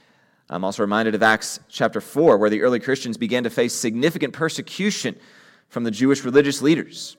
I'm 0.50 0.64
also 0.64 0.82
reminded 0.82 1.14
of 1.14 1.22
Acts 1.22 1.60
chapter 1.68 2.00
4, 2.00 2.38
where 2.38 2.50
the 2.50 2.62
early 2.62 2.80
Christians 2.80 3.18
began 3.18 3.44
to 3.44 3.50
face 3.50 3.74
significant 3.74 4.32
persecution 4.32 5.16
from 5.68 5.84
the 5.84 5.90
Jewish 5.90 6.24
religious 6.24 6.62
leaders. 6.62 7.16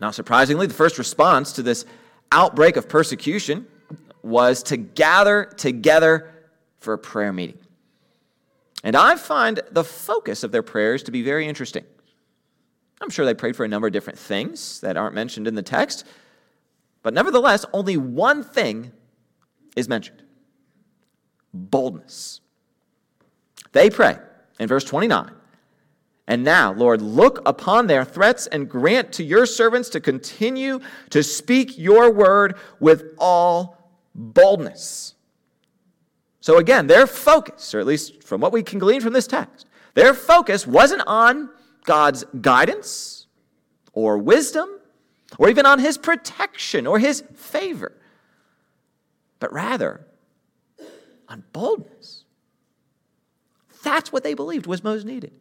Not 0.00 0.14
surprisingly, 0.14 0.66
the 0.66 0.74
first 0.74 0.98
response 0.98 1.52
to 1.52 1.62
this 1.62 1.84
outbreak 2.32 2.76
of 2.76 2.88
persecution 2.88 3.66
was 4.22 4.62
to 4.64 4.76
gather 4.76 5.44
together 5.56 6.32
for 6.78 6.94
a 6.94 6.98
prayer 6.98 7.32
meeting. 7.32 7.58
And 8.82 8.96
I 8.96 9.16
find 9.16 9.60
the 9.70 9.84
focus 9.84 10.42
of 10.44 10.52
their 10.52 10.62
prayers 10.62 11.02
to 11.04 11.10
be 11.10 11.22
very 11.22 11.46
interesting. 11.46 11.84
I'm 13.00 13.10
sure 13.10 13.24
they 13.24 13.34
prayed 13.34 13.56
for 13.56 13.64
a 13.64 13.68
number 13.68 13.86
of 13.86 13.92
different 13.92 14.18
things 14.18 14.80
that 14.80 14.96
aren't 14.96 15.14
mentioned 15.14 15.46
in 15.46 15.54
the 15.54 15.62
text, 15.62 16.06
but 17.02 17.14
nevertheless, 17.14 17.64
only 17.72 17.96
one 17.96 18.42
thing 18.42 18.92
is 19.76 19.88
mentioned 19.88 20.22
boldness. 21.52 22.40
They 23.72 23.90
pray 23.90 24.18
in 24.58 24.68
verse 24.68 24.84
29 24.84 25.30
And 26.26 26.42
now, 26.42 26.72
Lord, 26.72 27.02
look 27.02 27.42
upon 27.44 27.86
their 27.86 28.04
threats 28.04 28.46
and 28.46 28.68
grant 28.68 29.12
to 29.14 29.24
your 29.24 29.44
servants 29.44 29.90
to 29.90 30.00
continue 30.00 30.80
to 31.10 31.22
speak 31.22 31.76
your 31.76 32.10
word 32.10 32.56
with 32.80 33.04
all 33.18 33.92
boldness. 34.14 35.14
So, 36.40 36.58
again, 36.58 36.86
their 36.86 37.06
focus, 37.06 37.74
or 37.74 37.80
at 37.80 37.86
least 37.86 38.22
from 38.22 38.40
what 38.40 38.52
we 38.52 38.62
can 38.62 38.78
glean 38.78 39.00
from 39.00 39.12
this 39.12 39.26
text, 39.26 39.66
their 39.94 40.14
focus 40.14 40.66
wasn't 40.66 41.02
on 41.06 41.50
God's 41.84 42.24
guidance 42.40 43.26
or 43.92 44.18
wisdom 44.18 44.68
or 45.38 45.48
even 45.48 45.66
on 45.66 45.78
his 45.78 45.98
protection 45.98 46.86
or 46.86 46.98
his 46.98 47.22
favor, 47.34 47.92
but 49.40 49.52
rather 49.52 50.06
on 51.28 51.44
boldness. 51.52 52.24
That's 53.82 54.12
what 54.12 54.22
they 54.22 54.34
believed 54.34 54.66
was 54.66 54.82
most 54.82 55.04
needed. 55.04 55.32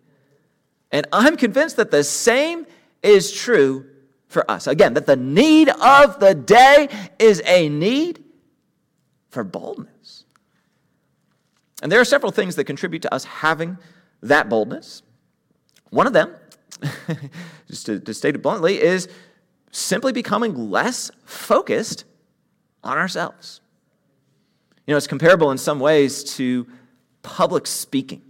And 0.93 1.07
I'm 1.11 1.35
convinced 1.35 1.75
that 1.77 1.89
the 1.89 2.03
same 2.03 2.67
is 3.01 3.31
true 3.31 3.87
for 4.27 4.49
us. 4.49 4.67
Again, 4.67 4.93
that 4.93 5.07
the 5.07 5.15
need 5.15 5.69
of 5.69 6.19
the 6.19 6.35
day 6.35 6.87
is 7.17 7.41
a 7.45 7.67
need 7.67 8.23
for 9.29 9.43
boldness. 9.43 10.25
And 11.81 11.91
there 11.91 11.99
are 11.99 12.05
several 12.05 12.31
things 12.31 12.55
that 12.55 12.65
contribute 12.65 13.01
to 13.01 13.13
us 13.13 13.25
having 13.25 13.77
that 14.21 14.49
boldness. 14.49 15.01
One 15.89 16.05
of 16.05 16.13
them, 16.13 16.33
just 17.67 17.87
to, 17.87 17.99
to 17.99 18.13
state 18.13 18.35
it 18.35 18.43
bluntly, 18.43 18.79
is 18.79 19.09
simply 19.71 20.13
becoming 20.13 20.69
less 20.69 21.09
focused 21.25 22.05
on 22.83 22.99
ourselves. 22.99 23.61
You 24.85 24.93
know, 24.93 24.97
it's 24.97 25.07
comparable 25.07 25.49
in 25.49 25.57
some 25.57 25.79
ways 25.79 26.23
to 26.35 26.67
public 27.23 27.65
speaking. 27.65 28.21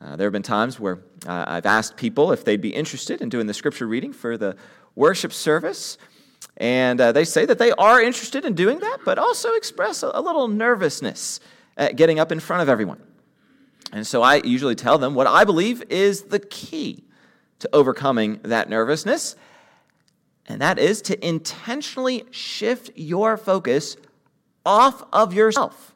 Uh, 0.00 0.14
there 0.14 0.26
have 0.26 0.32
been 0.32 0.42
times 0.42 0.78
where 0.78 1.00
uh, 1.26 1.44
I've 1.48 1.66
asked 1.66 1.96
people 1.96 2.30
if 2.30 2.44
they'd 2.44 2.60
be 2.60 2.72
interested 2.72 3.20
in 3.20 3.28
doing 3.28 3.46
the 3.46 3.54
scripture 3.54 3.86
reading 3.86 4.12
for 4.12 4.36
the 4.36 4.56
worship 4.94 5.32
service. 5.32 5.98
And 6.56 7.00
uh, 7.00 7.12
they 7.12 7.24
say 7.24 7.46
that 7.46 7.58
they 7.58 7.72
are 7.72 8.00
interested 8.00 8.44
in 8.44 8.54
doing 8.54 8.78
that, 8.78 8.98
but 9.04 9.18
also 9.18 9.54
express 9.54 10.02
a, 10.02 10.10
a 10.14 10.20
little 10.20 10.46
nervousness 10.46 11.40
at 11.76 11.96
getting 11.96 12.20
up 12.20 12.30
in 12.30 12.38
front 12.38 12.62
of 12.62 12.68
everyone. 12.68 13.02
And 13.92 14.06
so 14.06 14.22
I 14.22 14.36
usually 14.36 14.74
tell 14.74 14.98
them 14.98 15.14
what 15.14 15.26
I 15.26 15.44
believe 15.44 15.82
is 15.90 16.24
the 16.24 16.38
key 16.38 17.04
to 17.60 17.68
overcoming 17.72 18.38
that 18.44 18.68
nervousness, 18.68 19.34
and 20.46 20.60
that 20.60 20.78
is 20.78 21.02
to 21.02 21.26
intentionally 21.26 22.24
shift 22.30 22.90
your 22.94 23.36
focus 23.36 23.96
off 24.64 25.04
of 25.12 25.32
yourself 25.34 25.94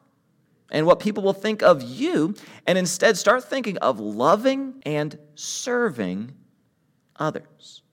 and 0.73 0.85
what 0.85 0.99
people 0.99 1.23
will 1.23 1.33
think 1.33 1.61
of 1.61 1.81
you, 1.81 2.35
and 2.67 2.77
instead 2.77 3.17
start 3.17 3.43
thinking 3.43 3.77
of 3.77 3.99
loving 3.99 4.81
and 4.85 5.17
serving 5.35 6.33
others. 7.15 7.83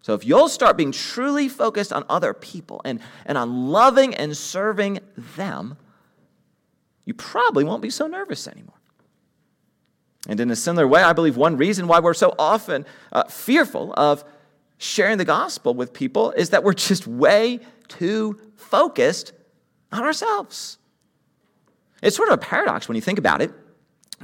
So, 0.00 0.14
if 0.14 0.24
you'll 0.24 0.48
start 0.48 0.76
being 0.76 0.92
truly 0.92 1.48
focused 1.48 1.92
on 1.92 2.04
other 2.08 2.32
people 2.32 2.80
and, 2.84 3.00
and 3.26 3.36
on 3.36 3.70
loving 3.70 4.14
and 4.14 4.36
serving 4.36 5.00
them, 5.36 5.76
you 7.04 7.14
probably 7.14 7.64
won't 7.64 7.82
be 7.82 7.90
so 7.90 8.06
nervous 8.06 8.46
anymore. 8.46 8.74
And 10.28 10.40
in 10.40 10.50
a 10.50 10.56
similar 10.56 10.86
way, 10.86 11.02
I 11.02 11.12
believe 11.12 11.36
one 11.36 11.56
reason 11.56 11.86
why 11.86 12.00
we're 12.00 12.14
so 12.14 12.34
often 12.38 12.86
uh, 13.12 13.24
fearful 13.24 13.92
of 13.96 14.24
sharing 14.78 15.18
the 15.18 15.24
gospel 15.24 15.74
with 15.74 15.92
people 15.92 16.30
is 16.32 16.50
that 16.50 16.62
we're 16.62 16.72
just 16.72 17.06
way 17.06 17.60
too 17.88 18.38
focused 18.56 19.32
on 19.92 20.02
ourselves. 20.02 20.78
It's 22.04 22.16
sort 22.16 22.28
of 22.28 22.34
a 22.34 22.38
paradox 22.38 22.86
when 22.86 22.94
you 22.94 23.00
think 23.00 23.18
about 23.18 23.40
it, 23.40 23.50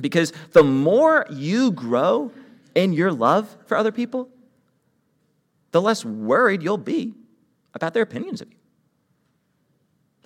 because 0.01 0.33
the 0.53 0.62
more 0.62 1.27
you 1.31 1.73
grow 1.73 2.31
in 2.75 2.93
your 2.93 3.11
love 3.11 3.57
for 3.66 3.77
other 3.77 3.90
people, 3.90 4.29
the 5.73 5.81
less 5.81 6.05
worried 6.05 6.62
you'll 6.62 6.77
be 6.77 7.14
about 7.75 7.95
their 7.95 8.03
opinions 8.03 8.40
of 8.40 8.51
you. 8.51 8.59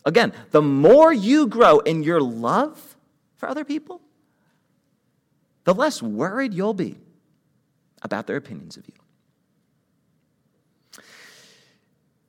Again, 0.05 0.33
the 0.51 0.61
more 0.61 1.13
you 1.13 1.47
grow 1.47 1.79
in 1.79 2.03
your 2.03 2.21
love 2.21 2.97
for 3.37 3.49
other 3.49 3.65
people, 3.65 4.03
the 5.63 5.75
less 5.75 6.03
worried 6.03 6.53
you'll 6.53 6.75
be 6.75 6.99
about 8.03 8.27
their 8.27 8.37
opinions 8.37 8.77
of 8.77 8.87
you. 8.87 8.95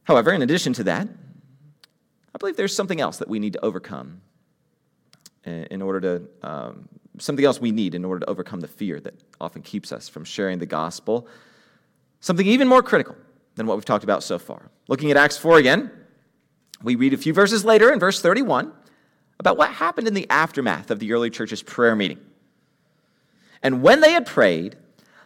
However, 0.04 0.32
in 0.32 0.42
addition 0.42 0.72
to 0.74 0.84
that, 0.84 1.08
I 2.34 2.38
believe 2.38 2.58
there's 2.58 2.76
something 2.76 3.02
else 3.02 3.18
that 3.18 3.28
we 3.28 3.40
need 3.40 3.54
to 3.54 3.66
overcome 3.66 4.22
in 5.46 5.82
order 5.82 6.02
to, 6.02 6.48
um, 6.48 6.88
something 7.20 7.46
else 7.46 7.62
we 7.62 7.72
need 7.72 7.96
in 7.96 8.04
order 8.04 8.20
to 8.20 8.30
overcome 8.30 8.60
the 8.60 8.68
fear 8.68 9.00
that 9.00 9.14
often 9.40 9.62
keeps 9.62 9.92
us 9.92 10.10
from 10.10 10.24
sharing 10.24 10.60
the 10.60 10.66
gospel. 10.66 11.28
Something 12.20 12.48
even 12.48 12.68
more 12.68 12.84
critical 12.84 13.16
than 13.56 13.68
what 13.68 13.78
we've 13.78 13.86
talked 13.86 14.04
about 14.04 14.24
so 14.24 14.40
far. 14.40 14.70
Looking 14.88 15.12
at 15.12 15.18
Acts 15.18 15.38
4 15.38 15.58
again, 15.58 15.92
we 16.82 16.96
read 16.96 17.14
a 17.14 17.18
few 17.18 17.34
verses 17.34 17.64
later 17.64 17.92
in 17.92 18.00
verse 18.00 18.22
31 18.22 18.72
about 19.40 19.58
what 19.58 19.72
happened 19.72 20.08
in 20.08 20.14
the 20.14 20.30
aftermath 20.30 20.92
of 20.92 21.00
the 21.00 21.14
early 21.14 21.30
church's 21.30 21.62
prayer 21.62 21.96
meeting. 21.96 22.20
And 23.64 23.82
when 23.82 24.02
they 24.02 24.12
had 24.12 24.26
prayed, 24.26 24.76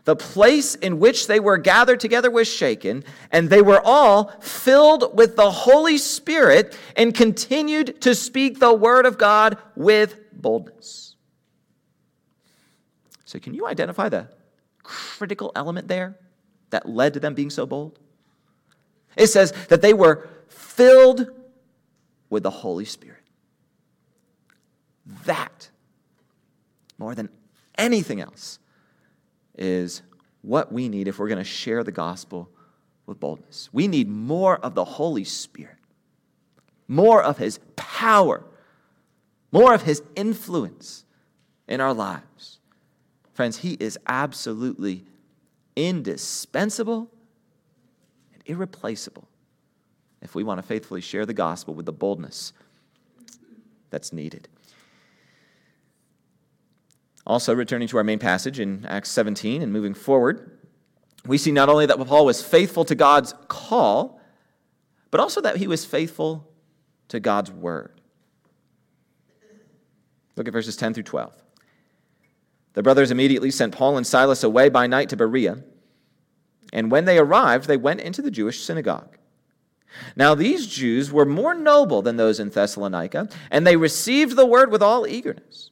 the 0.06 0.16
place 0.16 0.76
in 0.76 1.00
which 1.00 1.28
they 1.28 1.40
were 1.40 1.58
gathered 1.58 2.00
together 2.00 2.32
was 2.32 2.48
shaken, 2.48 3.04
and 3.32 3.50
they 3.50 3.62
were 3.62 3.82
all 3.84 4.30
filled 4.40 5.16
with 5.16 5.36
the 5.36 5.52
Holy 5.52 5.98
Spirit 5.98 6.78
and 6.96 7.14
continued 7.14 8.02
to 8.02 8.16
speak 8.16 8.60
the 8.60 8.74
word 8.74 9.06
of 9.06 9.18
God 9.18 9.58
with 9.76 10.20
boldness. 10.34 11.16
So, 13.26 13.40
can 13.40 13.54
you 13.54 13.68
identify 13.68 14.10
the 14.10 14.30
critical 14.82 15.52
element 15.56 15.88
there 15.88 16.18
that 16.72 16.90
led 16.90 17.14
to 17.14 17.20
them 17.20 17.36
being 17.36 17.52
so 17.52 17.66
bold? 17.66 18.00
It 19.16 19.28
says 19.28 19.52
that 19.68 19.82
they 19.82 19.94
were 19.94 20.28
filled 20.48 21.30
with 22.30 22.44
the 22.44 22.50
Holy 22.50 22.86
Spirit. 22.86 23.24
That, 25.26 25.70
more 26.98 27.16
than 27.16 27.30
anything 27.78 28.22
else, 28.22 28.60
is 29.60 30.02
what 30.42 30.72
we 30.72 30.90
need 30.90 31.08
if 31.08 31.20
we're 31.20 31.28
going 31.28 31.38
to 31.38 31.44
share 31.44 31.84
the 31.84 31.92
gospel 31.92 32.50
with 33.06 33.20
boldness. 33.20 33.70
We 33.72 33.88
need 33.88 34.08
more 34.08 34.58
of 34.58 34.74
the 34.74 34.86
Holy 34.86 35.24
Spirit, 35.24 35.76
more 36.88 37.22
of 37.22 37.38
His 37.38 37.60
power, 37.76 38.44
more 39.52 39.74
of 39.74 39.84
His 39.84 40.02
influence 40.16 41.06
in 41.68 41.82
our 41.82 41.94
lives. 41.94 42.60
Friends, 43.34 43.58
He 43.58 43.74
is 43.74 44.00
absolutely 44.08 45.04
indispensable 45.76 47.10
and 48.34 48.42
irreplaceable 48.46 49.28
if 50.22 50.36
we 50.36 50.44
want 50.44 50.60
to 50.60 50.64
faithfully 50.64 51.02
share 51.02 51.26
the 51.26 51.34
gospel 51.34 51.74
with 51.74 51.86
the 51.86 51.94
boldness 51.94 52.54
that's 53.90 54.14
needed. 54.14 54.48
Also, 57.30 57.54
returning 57.54 57.88
to 57.88 57.96
our 57.96 58.04
main 58.04 58.18
passage 58.18 58.60
in 58.60 58.84
Acts 58.88 59.12
17 59.12 59.62
and 59.62 59.72
moving 59.72 59.94
forward, 59.94 60.58
we 61.28 61.38
see 61.38 61.52
not 61.52 61.70
only 61.70 61.86
that 61.86 62.04
Paul 62.08 62.26
was 62.26 62.42
faithful 62.42 62.84
to 62.86 62.96
God's 62.96 63.36
call, 63.48 64.20
but 65.12 65.20
also 65.20 65.40
that 65.42 65.58
he 65.58 65.68
was 65.68 65.86
faithful 65.86 66.52
to 67.10 67.20
God's 67.20 67.52
word. 67.52 68.02
Look 70.36 70.48
at 70.48 70.54
verses 70.54 70.76
10 70.76 70.96
through 70.96 71.04
12. 71.04 71.32
The 72.74 72.82
brothers 72.82 73.12
immediately 73.12 73.52
sent 73.52 73.76
Paul 73.76 73.96
and 73.98 74.08
Silas 74.08 74.44
away 74.44 74.70
by 74.70 74.88
night 74.88 75.10
to 75.10 75.16
Berea, 75.16 75.64
and 76.74 76.90
when 76.90 77.06
they 77.06 77.20
arrived, 77.20 77.68
they 77.68 77.78
went 77.78 78.02
into 78.02 78.24
the 78.24 78.32
Jewish 78.32 78.64
synagogue. 78.64 79.20
Now, 80.16 80.34
these 80.34 80.66
Jews 80.66 81.12
were 81.12 81.26
more 81.26 81.54
noble 81.54 82.02
than 82.02 82.18
those 82.18 82.40
in 82.40 82.50
Thessalonica, 82.50 83.30
and 83.52 83.68
they 83.68 83.76
received 83.76 84.36
the 84.36 84.48
word 84.48 84.72
with 84.72 84.82
all 84.82 85.06
eagerness, 85.06 85.70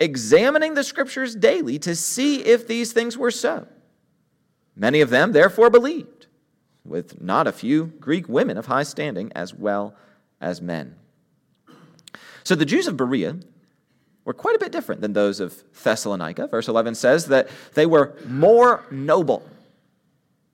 examining 0.00 0.74
the 0.74 0.84
scriptures 0.84 1.34
daily 1.34 1.78
to 1.80 1.94
see 1.94 2.44
if 2.44 2.66
these 2.66 2.92
things 2.92 3.18
were 3.18 3.30
so. 3.30 3.66
Many 4.76 5.00
of 5.00 5.10
them 5.10 5.32
therefore 5.32 5.70
believed, 5.70 6.26
with 6.84 7.20
not 7.20 7.46
a 7.46 7.52
few 7.52 7.86
Greek 7.98 8.28
women 8.28 8.56
of 8.56 8.66
high 8.66 8.84
standing 8.84 9.32
as 9.34 9.52
well 9.52 9.94
as 10.40 10.62
men. 10.62 10.94
So 12.44 12.54
the 12.54 12.64
Jews 12.64 12.86
of 12.86 12.96
Berea 12.96 13.36
were 14.24 14.34
quite 14.34 14.56
a 14.56 14.58
bit 14.58 14.72
different 14.72 15.00
than 15.00 15.14
those 15.14 15.40
of 15.40 15.64
Thessalonica. 15.82 16.46
Verse 16.46 16.68
11 16.68 16.94
says 16.94 17.26
that 17.26 17.48
they 17.74 17.86
were 17.86 18.16
more 18.26 18.84
noble 18.90 19.42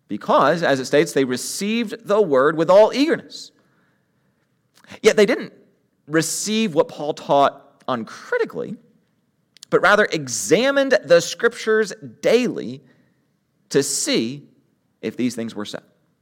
because, 0.09 0.63
as 0.63 0.81
it 0.81 0.87
states, 0.87 1.13
they 1.13 1.25
received 1.25 2.07
the 2.07 2.21
word 2.21 2.57
with 2.57 2.71
all 2.71 2.93
eagerness. 2.93 3.51
Yet 5.03 5.17
they 5.17 5.27
didn't 5.27 5.53
receive 6.07 6.75
what 6.75 6.89
Paul 6.89 7.15
taught 7.15 7.83
uncritically, 7.89 8.77
but 9.75 9.81
rather 9.81 10.07
examined 10.13 10.97
the 11.03 11.21
scriptures 11.21 11.93
daily 12.21 12.81
to 13.71 13.83
see 13.83 14.47
if 15.03 15.17
these 15.17 15.35
things 15.35 15.53
were 15.53 15.65
so. 15.65 15.81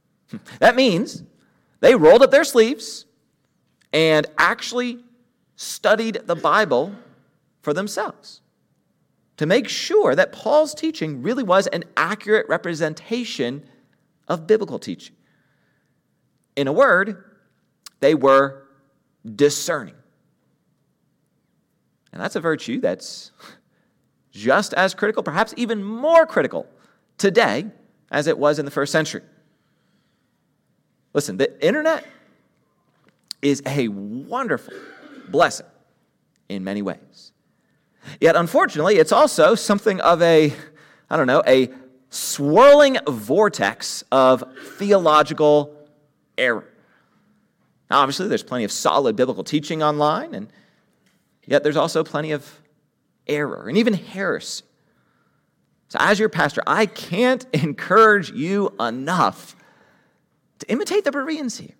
That 0.57 0.75
means 0.75 1.21
they 1.79 1.93
rolled 1.93 2.23
up 2.23 2.31
their 2.31 2.45
sleeves 2.45 3.05
and 3.93 4.25
actually 4.39 5.03
studied 5.55 6.21
the 6.25 6.33
Bible 6.33 6.95
for 7.61 7.75
themselves 7.75 8.41
to 9.37 9.45
make 9.45 9.69
sure 9.69 10.15
that 10.15 10.31
Paul's 10.31 10.73
teaching 10.73 11.21
really 11.21 11.43
was 11.43 11.67
an 11.67 11.83
accurate 11.95 12.49
representation 12.49 13.61
of 14.27 14.47
biblical 14.47 14.79
teaching. 14.79 15.15
In 16.55 16.67
a 16.67 16.73
word, 16.73 17.23
they 17.99 18.15
were 18.15 18.63
discerning. 19.35 19.93
And 22.13 22.21
that's 22.21 22.35
a 22.35 22.39
virtue 22.39 22.79
that's 22.79 23.31
just 24.31 24.73
as 24.75 24.93
critical, 24.93 25.23
perhaps 25.23 25.53
even 25.57 25.83
more 25.83 26.25
critical 26.25 26.67
today 27.17 27.65
as 28.11 28.27
it 28.27 28.37
was 28.37 28.59
in 28.59 28.65
the 28.65 28.71
first 28.71 28.91
century. 28.91 29.23
Listen, 31.13 31.37
the 31.37 31.65
internet 31.65 32.05
is 33.41 33.61
a 33.65 33.87
wonderful 33.87 34.73
blessing 35.27 35.65
in 36.49 36.63
many 36.63 36.83
ways. 36.83 37.31
Yet, 38.21 38.35
unfortunately, 38.35 38.97
it's 38.97 39.11
also 39.11 39.55
something 39.55 39.99
of 40.01 40.21
a, 40.21 40.53
I 41.09 41.17
don't 41.17 41.27
know, 41.27 41.41
a 41.47 41.69
swirling 42.09 42.97
vortex 43.07 44.03
of 44.11 44.43
theological 44.77 45.75
error. 46.37 46.67
Now, 47.89 48.01
obviously, 48.01 48.27
there's 48.27 48.43
plenty 48.43 48.65
of 48.65 48.71
solid 48.71 49.15
biblical 49.15 49.43
teaching 49.43 49.81
online, 49.81 50.35
and 50.35 50.51
yet 51.45 51.63
there's 51.63 51.77
also 51.77 52.03
plenty 52.03 52.31
of 52.31 52.61
error 53.27 53.67
and 53.67 53.77
even 53.77 53.93
heresy. 53.93 54.63
So, 55.89 55.97
as 55.99 56.17
your 56.17 56.29
pastor, 56.29 56.63
I 56.65 56.85
can't 56.85 57.45
encourage 57.53 58.31
you 58.31 58.73
enough 58.79 59.55
to 60.59 60.71
imitate 60.71 61.03
the 61.03 61.11
Bereans 61.11 61.57
here 61.57 61.75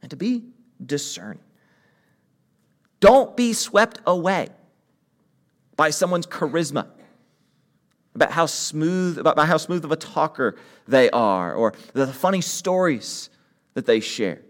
and 0.00 0.10
to 0.10 0.16
be 0.16 0.44
discerning. 0.84 1.40
Don't 3.00 3.36
be 3.36 3.52
swept 3.52 4.00
away 4.06 4.48
by 5.76 5.90
someone's 5.90 6.26
charisma 6.26 6.86
about 8.14 8.30
how 8.30 8.46
smooth 8.46 9.18
about 9.18 9.38
how 9.46 9.56
smooth 9.56 9.84
of 9.84 9.92
a 9.92 9.96
talker 9.96 10.56
they 10.86 11.10
are 11.10 11.54
or 11.54 11.72
the 11.94 12.06
funny 12.06 12.40
stories 12.40 13.30
that 13.74 13.86
they 13.86 14.00
share 14.00 14.42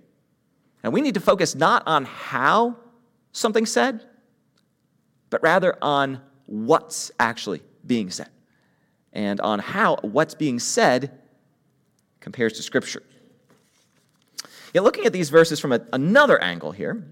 and 0.82 0.92
we 0.92 1.00
need 1.00 1.14
to 1.14 1.20
focus 1.20 1.54
not 1.54 1.82
on 1.86 2.04
how 2.04 2.76
something's 3.32 3.70
said 3.70 4.04
but 5.30 5.42
rather 5.42 5.76
on 5.82 6.20
what's 6.46 7.10
actually 7.18 7.62
being 7.86 8.10
said 8.10 8.28
and 9.12 9.40
on 9.40 9.58
how 9.58 9.96
what's 10.02 10.34
being 10.34 10.58
said 10.58 11.18
compares 12.20 12.52
to 12.54 12.62
scripture 12.62 13.02
yet 14.72 14.84
looking 14.84 15.04
at 15.04 15.12
these 15.12 15.30
verses 15.30 15.58
from 15.58 15.72
a, 15.72 15.80
another 15.92 16.40
angle 16.42 16.72
here 16.72 17.04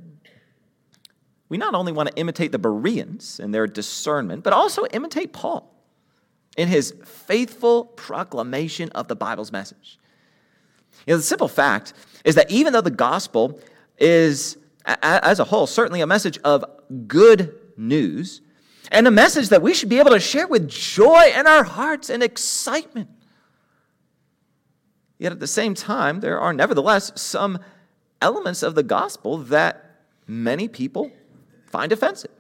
we 1.49 1.59
not 1.59 1.75
only 1.75 1.91
want 1.91 2.09
to 2.09 2.15
imitate 2.17 2.53
the 2.53 2.59
bereans 2.59 3.41
in 3.41 3.51
their 3.51 3.67
discernment 3.67 4.45
but 4.45 4.53
also 4.53 4.85
imitate 4.93 5.33
paul 5.33 5.71
in 6.57 6.69
his 6.69 6.95
faithful 7.05 7.85
proclamation 7.85 8.91
of 8.91 9.09
the 9.09 9.17
Bible's 9.17 9.53
message. 9.53 9.99
You 11.07 11.15
know, 11.15 11.19
the 11.19 11.23
simple 11.23 11.49
fact 11.49 11.95
is 12.25 12.35
that 12.35 12.51
even 12.51 12.73
though 12.73 12.81
the 12.81 12.91
gospel 12.91 13.61
is, 13.99 14.59
as 14.85 15.39
a 15.39 15.45
whole, 15.45 15.67
certainly 15.67 16.01
a 16.01 16.07
message 16.07 16.39
of 16.45 16.65
good 17.07 17.59
news, 17.77 18.41
and 18.91 19.07
a 19.07 19.11
message 19.11 19.49
that 19.51 19.63
we 19.63 19.75
should 19.75 19.89
be 19.89 19.99
able 19.99 20.11
to 20.11 20.21
share 20.21 20.47
with 20.47 20.69
joy 20.69 21.33
in 21.35 21.47
our 21.47 21.65
hearts 21.65 22.11
and 22.11 22.23
excitement. 22.23 23.09
Yet 25.19 25.33
at 25.33 25.41
the 25.41 25.47
same 25.47 25.75
time, 25.75 26.21
there 26.21 26.41
are 26.41 26.53
nevertheless 26.53 27.13
some 27.15 27.59
elements 28.23 28.63
of 28.63 28.75
the 28.75 28.83
gospel 28.83 29.39
that 29.39 30.03
many 30.27 30.67
people 30.67 31.11
find 31.67 31.93
offensive. 31.93 32.31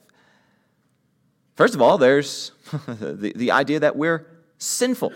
First 1.57 1.75
of 1.75 1.83
all, 1.83 1.99
there's 1.99 2.53
the, 2.87 3.33
the 3.37 3.51
idea 3.51 3.81
that 3.81 3.97
we're 3.97 4.27
sinful, 4.59 5.13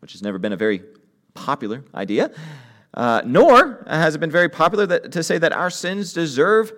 which 0.00 0.12
has 0.12 0.22
never 0.22 0.38
been 0.38 0.52
a 0.52 0.56
very 0.56 0.82
popular 1.34 1.84
idea. 1.94 2.32
Uh, 2.94 3.22
nor 3.24 3.84
has 3.88 4.14
it 4.14 4.18
been 4.18 4.30
very 4.30 4.48
popular 4.48 4.86
that, 4.86 5.12
to 5.12 5.22
say 5.22 5.38
that 5.38 5.52
our 5.52 5.70
sins 5.70 6.12
deserve 6.12 6.72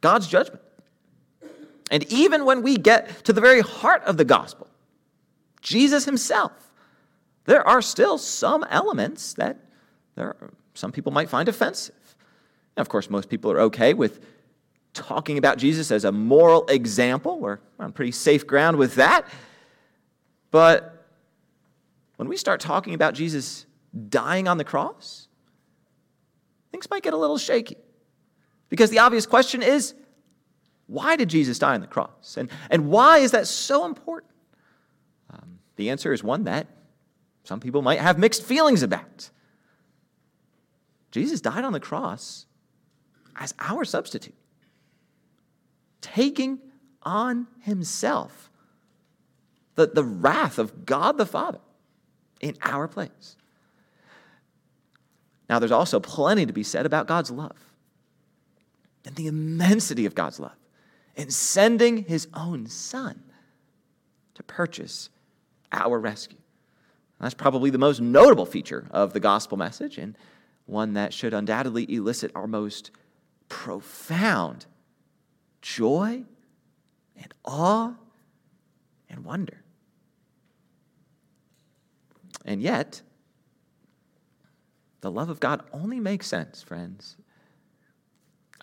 God's 0.00 0.26
judgment. 0.26 0.60
And 1.90 2.04
even 2.12 2.44
when 2.44 2.62
we 2.62 2.76
get 2.76 3.24
to 3.24 3.32
the 3.32 3.40
very 3.40 3.60
heart 3.60 4.02
of 4.04 4.16
the 4.16 4.24
gospel, 4.24 4.68
Jesus 5.60 6.04
himself, 6.04 6.52
there 7.46 7.66
are 7.66 7.80
still 7.80 8.18
some 8.18 8.64
elements 8.70 9.34
that 9.34 9.58
there 10.14 10.28
are, 10.28 10.50
some 10.74 10.92
people 10.92 11.12
might 11.12 11.28
find 11.28 11.48
offensive. 11.48 11.94
Now, 12.76 12.80
of 12.80 12.88
course, 12.88 13.08
most 13.08 13.28
people 13.28 13.50
are 13.52 13.60
okay 13.60 13.94
with 13.94 14.20
talking 14.92 15.38
about 15.38 15.58
Jesus 15.58 15.90
as 15.90 16.04
a 16.04 16.12
moral 16.12 16.66
example. 16.66 17.38
We're 17.38 17.58
on 17.78 17.92
pretty 17.92 18.12
safe 18.12 18.46
ground 18.46 18.76
with 18.76 18.94
that. 18.96 19.26
But 20.50 21.06
when 22.16 22.28
we 22.28 22.36
start 22.36 22.60
talking 22.60 22.94
about 22.94 23.14
Jesus 23.14 23.66
dying 24.08 24.46
on 24.48 24.56
the 24.56 24.64
cross, 24.64 25.28
things 26.74 26.90
might 26.90 27.04
get 27.04 27.14
a 27.14 27.16
little 27.16 27.38
shaky. 27.38 27.76
Because 28.68 28.90
the 28.90 28.98
obvious 28.98 29.26
question 29.26 29.62
is 29.62 29.94
why 30.88 31.14
did 31.14 31.28
Jesus 31.28 31.56
die 31.56 31.74
on 31.74 31.80
the 31.80 31.86
cross? 31.86 32.36
And, 32.36 32.50
and 32.68 32.88
why 32.88 33.18
is 33.18 33.30
that 33.30 33.46
so 33.46 33.86
important? 33.86 34.32
Um, 35.32 35.60
the 35.76 35.90
answer 35.90 36.12
is 36.12 36.24
one 36.24 36.44
that 36.44 36.66
some 37.44 37.60
people 37.60 37.80
might 37.80 38.00
have 38.00 38.18
mixed 38.18 38.42
feelings 38.42 38.82
about. 38.82 39.30
Jesus 41.12 41.40
died 41.40 41.62
on 41.62 41.72
the 41.72 41.78
cross 41.78 42.46
as 43.36 43.54
our 43.60 43.84
substitute 43.84 44.34
taking 46.00 46.58
on 47.04 47.46
himself 47.60 48.50
the, 49.76 49.86
the 49.86 50.02
wrath 50.02 50.58
of 50.58 50.84
God 50.84 51.18
the 51.18 51.26
Father 51.26 51.60
in 52.40 52.56
our 52.62 52.88
place. 52.88 53.36
Now, 55.48 55.58
there's 55.58 55.72
also 55.72 56.00
plenty 56.00 56.46
to 56.46 56.52
be 56.52 56.62
said 56.62 56.86
about 56.86 57.06
God's 57.06 57.30
love 57.30 57.56
and 59.04 59.14
the 59.14 59.26
immensity 59.26 60.06
of 60.06 60.14
God's 60.14 60.40
love 60.40 60.56
in 61.16 61.30
sending 61.30 62.04
his 62.04 62.28
own 62.34 62.66
son 62.66 63.22
to 64.34 64.42
purchase 64.42 65.10
our 65.72 65.98
rescue. 65.98 66.38
That's 67.20 67.34
probably 67.34 67.70
the 67.70 67.78
most 67.78 68.00
notable 68.00 68.46
feature 68.46 68.86
of 68.90 69.12
the 69.12 69.20
gospel 69.20 69.56
message 69.56 69.98
and 69.98 70.16
one 70.66 70.94
that 70.94 71.12
should 71.12 71.32
undoubtedly 71.32 71.90
elicit 71.94 72.32
our 72.34 72.46
most 72.46 72.90
profound 73.48 74.66
joy 75.62 76.24
and 77.16 77.34
awe 77.44 77.94
and 79.08 79.24
wonder. 79.24 79.62
And 82.44 82.60
yet, 82.60 83.00
The 85.04 85.10
love 85.10 85.28
of 85.28 85.38
God 85.38 85.62
only 85.70 86.00
makes 86.00 86.26
sense, 86.26 86.62
friends, 86.62 87.18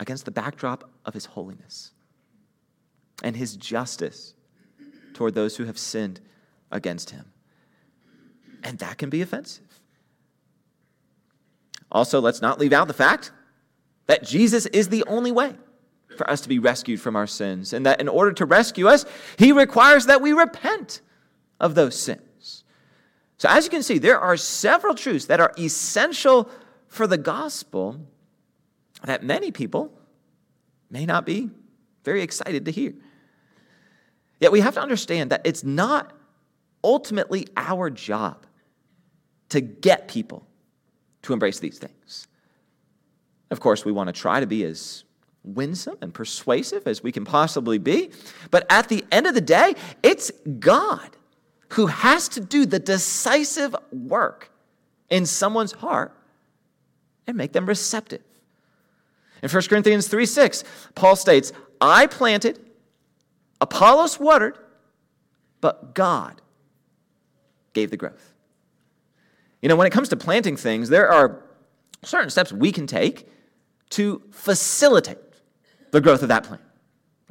against 0.00 0.24
the 0.24 0.32
backdrop 0.32 0.90
of 1.06 1.14
his 1.14 1.24
holiness 1.24 1.92
and 3.22 3.36
his 3.36 3.54
justice 3.54 4.34
toward 5.14 5.34
those 5.34 5.56
who 5.56 5.66
have 5.66 5.78
sinned 5.78 6.20
against 6.72 7.10
him. 7.10 7.26
And 8.64 8.76
that 8.80 8.98
can 8.98 9.08
be 9.08 9.22
offensive. 9.22 9.80
Also, 11.92 12.20
let's 12.20 12.42
not 12.42 12.58
leave 12.58 12.72
out 12.72 12.88
the 12.88 12.92
fact 12.92 13.30
that 14.08 14.24
Jesus 14.24 14.66
is 14.66 14.88
the 14.88 15.04
only 15.06 15.30
way 15.30 15.54
for 16.16 16.28
us 16.28 16.40
to 16.40 16.48
be 16.48 16.58
rescued 16.58 17.00
from 17.00 17.14
our 17.14 17.28
sins, 17.28 17.72
and 17.72 17.86
that 17.86 18.00
in 18.00 18.08
order 18.08 18.32
to 18.32 18.46
rescue 18.46 18.88
us, 18.88 19.04
he 19.38 19.52
requires 19.52 20.06
that 20.06 20.20
we 20.20 20.32
repent 20.32 21.02
of 21.60 21.76
those 21.76 21.96
sins. 21.96 22.20
So, 23.42 23.48
as 23.48 23.64
you 23.64 23.70
can 23.70 23.82
see, 23.82 23.98
there 23.98 24.20
are 24.20 24.36
several 24.36 24.94
truths 24.94 25.24
that 25.26 25.40
are 25.40 25.52
essential 25.58 26.48
for 26.86 27.08
the 27.08 27.18
gospel 27.18 27.98
that 29.02 29.24
many 29.24 29.50
people 29.50 29.92
may 30.92 31.04
not 31.06 31.26
be 31.26 31.50
very 32.04 32.22
excited 32.22 32.66
to 32.66 32.70
hear. 32.70 32.94
Yet 34.38 34.52
we 34.52 34.60
have 34.60 34.74
to 34.74 34.80
understand 34.80 35.30
that 35.30 35.40
it's 35.44 35.64
not 35.64 36.12
ultimately 36.84 37.48
our 37.56 37.90
job 37.90 38.46
to 39.48 39.60
get 39.60 40.06
people 40.06 40.46
to 41.22 41.32
embrace 41.32 41.58
these 41.58 41.78
things. 41.78 42.28
Of 43.50 43.58
course, 43.58 43.84
we 43.84 43.90
want 43.90 44.06
to 44.06 44.12
try 44.12 44.38
to 44.38 44.46
be 44.46 44.62
as 44.62 45.02
winsome 45.42 45.98
and 46.00 46.14
persuasive 46.14 46.86
as 46.86 47.02
we 47.02 47.10
can 47.10 47.24
possibly 47.24 47.78
be, 47.78 48.12
but 48.52 48.64
at 48.70 48.88
the 48.88 49.04
end 49.10 49.26
of 49.26 49.34
the 49.34 49.40
day, 49.40 49.74
it's 50.04 50.30
God 50.60 51.16
who 51.72 51.86
has 51.86 52.28
to 52.28 52.40
do 52.40 52.66
the 52.66 52.78
decisive 52.78 53.74
work 53.90 54.50
in 55.08 55.24
someone's 55.24 55.72
heart 55.72 56.14
and 57.26 57.36
make 57.36 57.52
them 57.52 57.64
receptive. 57.64 58.22
In 59.42 59.48
1 59.48 59.62
Corinthians 59.64 60.06
3 60.06 60.26
6, 60.26 60.64
Paul 60.94 61.16
states, 61.16 61.52
I 61.80 62.06
planted, 62.06 62.60
Apollos 63.60 64.20
watered, 64.20 64.58
but 65.60 65.94
God 65.94 66.42
gave 67.72 67.90
the 67.90 67.96
growth. 67.96 68.34
You 69.62 69.68
know, 69.68 69.76
when 69.76 69.86
it 69.86 69.90
comes 69.90 70.08
to 70.10 70.16
planting 70.16 70.56
things, 70.56 70.90
there 70.90 71.10
are 71.10 71.42
certain 72.02 72.28
steps 72.28 72.52
we 72.52 72.70
can 72.70 72.86
take 72.86 73.28
to 73.90 74.22
facilitate 74.30 75.18
the 75.90 76.00
growth 76.00 76.22
of 76.22 76.28
that 76.28 76.44
plant. 76.44 76.62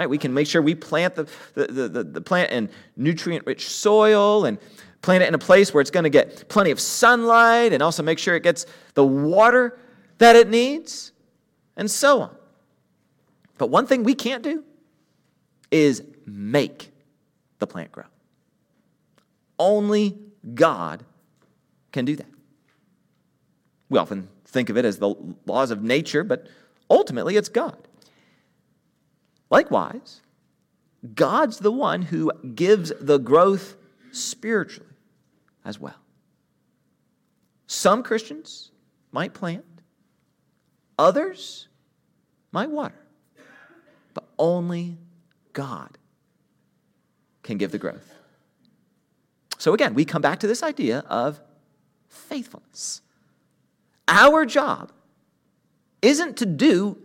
Right? 0.02 0.10
We 0.10 0.18
can 0.18 0.34
make 0.34 0.48
sure 0.48 0.64
we 0.64 0.74
plant 0.74 1.14
the, 1.14 1.30
the, 1.54 1.88
the, 1.88 2.04
the 2.04 2.22
plant 2.22 2.52
in 2.52 2.72
nutrient 2.98 3.46
rich 3.46 3.70
soil 3.70 4.46
and 4.46 4.58
plant 5.04 5.22
it 5.22 5.28
in 5.28 5.36
a 5.36 5.38
place 5.38 5.76
where 5.76 5.82
it's 5.82 5.92
going 5.92 6.06
to 6.06 6.10
get 6.10 6.50
plenty 6.50 6.72
of 6.72 6.80
sunlight 6.80 7.72
and 7.72 7.84
also 7.84 8.02
make 8.02 8.18
sure 8.18 8.36
it 8.36 8.42
gets 8.42 8.66
the 8.96 9.06
water 9.06 9.78
that 10.18 10.36
it 10.36 10.50
needs 10.50 11.12
and 11.78 11.92
so 11.92 12.22
on. 12.22 12.36
But 13.60 13.70
one 13.70 13.86
thing 13.86 14.04
we 14.04 14.16
can't 14.16 14.42
do 14.42 14.64
is 15.70 16.02
make 16.26 16.92
the 17.60 17.68
plant 17.68 17.92
grow. 17.92 18.06
Only 19.60 20.18
God 20.56 21.04
can 21.92 22.06
do 22.06 22.16
that. 22.16 22.30
We 23.90 24.00
often 24.00 24.30
think 24.46 24.72
of 24.72 24.78
it 24.78 24.86
as 24.86 24.98
the 24.98 25.14
laws 25.46 25.70
of 25.70 25.84
nature, 25.84 26.24
but 26.24 26.48
ultimately 26.90 27.38
it's 27.38 27.50
God. 27.50 27.88
Likewise, 29.52 30.22
God's 31.14 31.60
the 31.60 31.72
one 31.72 32.02
who 32.02 32.32
gives 32.56 32.92
the 33.00 33.20
growth 33.20 33.76
spiritually 34.12 34.90
as 35.64 35.80
well. 35.80 35.96
Some 37.68 38.02
Christians 38.02 38.72
might 39.12 39.34
plant, 39.34 39.66
others 40.98 41.68
might 42.52 42.70
water, 42.70 43.00
but 44.14 44.24
only 44.40 44.98
God 45.54 45.98
can 47.44 47.58
give 47.58 47.72
the 47.72 47.78
growth. 47.78 48.14
So 49.58 49.74
again, 49.74 49.94
we 49.94 50.06
come 50.06 50.22
back 50.22 50.40
to 50.40 50.48
this 50.48 50.64
idea 50.64 51.00
of 51.08 51.40
faithfulness. 52.08 53.02
Our 54.08 54.46
job 54.46 54.92
isn't 56.02 56.38
to 56.38 56.46
do 56.46 56.98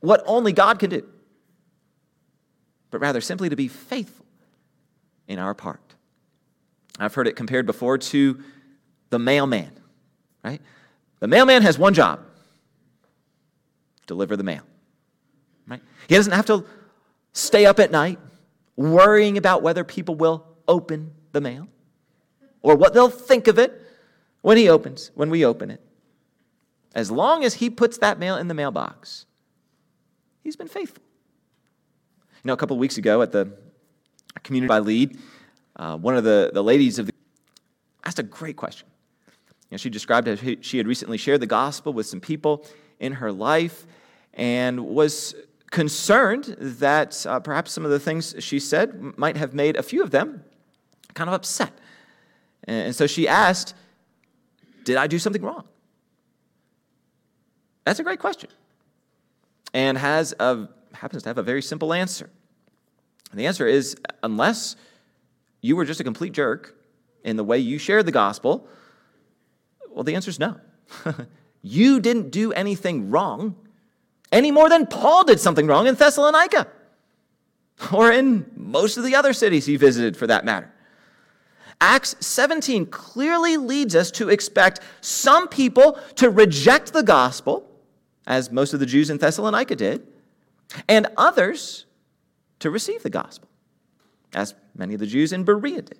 what 0.00 0.22
only 0.26 0.52
God 0.52 0.78
can 0.78 0.90
do, 0.90 1.06
but 2.92 3.00
rather 3.00 3.20
simply 3.20 3.48
to 3.48 3.56
be 3.56 3.66
faithful 3.66 4.26
in 5.26 5.40
our 5.40 5.54
part. 5.54 5.80
I've 6.98 7.14
heard 7.14 7.26
it 7.26 7.34
compared 7.34 7.66
before 7.66 7.98
to 7.98 8.38
the 9.10 9.18
mailman, 9.18 9.72
right? 10.44 10.60
The 11.18 11.26
mailman 11.26 11.62
has 11.62 11.76
one 11.78 11.94
job 11.94 12.20
deliver 14.06 14.36
the 14.36 14.44
mail, 14.44 14.62
right? 15.66 15.80
He 16.06 16.16
doesn't 16.16 16.32
have 16.32 16.44
to 16.46 16.66
stay 17.32 17.64
up 17.64 17.80
at 17.80 17.90
night 17.90 18.18
worrying 18.76 19.38
about 19.38 19.62
whether 19.62 19.84
people 19.84 20.14
will 20.14 20.44
open 20.68 21.12
the 21.32 21.40
mail 21.40 21.68
or 22.60 22.76
what 22.76 22.92
they'll 22.92 23.08
think 23.08 23.48
of 23.48 23.58
it 23.58 23.80
when 24.42 24.58
he 24.58 24.68
opens, 24.68 25.10
when 25.14 25.30
we 25.30 25.46
open 25.46 25.70
it. 25.70 25.80
As 26.94 27.10
long 27.10 27.42
as 27.42 27.54
he 27.54 27.70
puts 27.70 27.96
that 27.98 28.18
mail 28.18 28.36
in 28.36 28.48
the 28.48 28.54
mailbox, 28.54 29.24
he's 30.42 30.56
been 30.56 30.68
faithful. 30.68 31.02
You 32.42 32.48
know, 32.48 32.54
a 32.54 32.56
couple 32.56 32.76
weeks 32.76 32.98
ago 32.98 33.22
at 33.22 33.30
the 33.30 33.52
community 34.42 34.68
by 34.68 34.80
lead, 34.80 35.16
uh, 35.76 35.96
one 35.96 36.16
of 36.16 36.24
the, 36.24 36.50
the 36.52 36.62
ladies 36.62 36.98
of 36.98 37.06
the 37.06 37.12
asked 38.04 38.18
a 38.18 38.24
great 38.24 38.56
question. 38.56 38.88
You 39.70 39.74
know, 39.74 39.76
she 39.76 39.90
described 39.90 40.26
how 40.26 40.34
she 40.60 40.76
had 40.76 40.88
recently 40.88 41.18
shared 41.18 41.40
the 41.40 41.46
gospel 41.46 41.92
with 41.92 42.06
some 42.06 42.20
people 42.20 42.66
in 42.98 43.12
her 43.12 43.30
life 43.30 43.86
and 44.34 44.84
was 44.86 45.36
concerned 45.70 46.56
that 46.58 47.24
uh, 47.26 47.38
perhaps 47.38 47.70
some 47.70 47.84
of 47.84 47.92
the 47.92 48.00
things 48.00 48.34
she 48.40 48.58
said 48.58 49.16
might 49.16 49.36
have 49.36 49.54
made 49.54 49.76
a 49.76 49.82
few 49.82 50.02
of 50.02 50.10
them 50.10 50.42
kind 51.14 51.30
of 51.30 51.34
upset. 51.34 51.72
And 52.64 52.94
so 52.94 53.06
she 53.06 53.28
asked, 53.28 53.74
Did 54.84 54.96
I 54.96 55.06
do 55.06 55.18
something 55.18 55.42
wrong? 55.42 55.64
That's 57.84 58.00
a 58.00 58.02
great 58.02 58.20
question. 58.20 58.50
And 59.74 59.96
has 59.96 60.34
a, 60.38 60.68
happens 60.94 61.22
to 61.24 61.28
have 61.28 61.38
a 61.38 61.42
very 61.42 61.62
simple 61.62 61.92
answer. 61.92 62.30
And 63.30 63.40
the 63.40 63.46
answer 63.46 63.66
is 63.66 63.96
unless 64.22 64.76
you 65.60 65.76
were 65.76 65.84
just 65.84 66.00
a 66.00 66.04
complete 66.04 66.32
jerk 66.32 66.76
in 67.24 67.36
the 67.36 67.44
way 67.44 67.58
you 67.58 67.78
shared 67.78 68.06
the 68.06 68.12
gospel, 68.12 68.66
well, 69.90 70.04
the 70.04 70.14
answer 70.14 70.30
is 70.30 70.38
no. 70.38 70.56
you 71.62 72.00
didn't 72.00 72.30
do 72.30 72.52
anything 72.52 73.10
wrong 73.10 73.56
any 74.32 74.50
more 74.50 74.68
than 74.68 74.86
Paul 74.86 75.24
did 75.24 75.38
something 75.38 75.66
wrong 75.66 75.86
in 75.86 75.94
Thessalonica 75.94 76.66
or 77.92 78.10
in 78.10 78.50
most 78.56 78.96
of 78.96 79.04
the 79.04 79.14
other 79.14 79.32
cities 79.32 79.66
he 79.66 79.76
visited 79.76 80.16
for 80.16 80.26
that 80.26 80.44
matter. 80.44 80.72
Acts 81.80 82.14
17 82.20 82.86
clearly 82.86 83.56
leads 83.56 83.94
us 83.94 84.10
to 84.12 84.28
expect 84.28 84.80
some 85.00 85.48
people 85.48 85.98
to 86.14 86.30
reject 86.30 86.92
the 86.92 87.02
gospel, 87.02 87.68
as 88.26 88.52
most 88.52 88.72
of 88.72 88.80
the 88.80 88.86
Jews 88.86 89.10
in 89.10 89.18
Thessalonica 89.18 89.74
did, 89.74 90.06
and 90.88 91.06
others 91.16 91.86
to 92.60 92.70
receive 92.70 93.02
the 93.02 93.10
gospel, 93.10 93.48
as 94.34 94.54
many 94.76 94.94
of 94.94 95.00
the 95.00 95.06
Jews 95.06 95.32
in 95.32 95.44
Berea 95.44 95.82
did. 95.82 95.98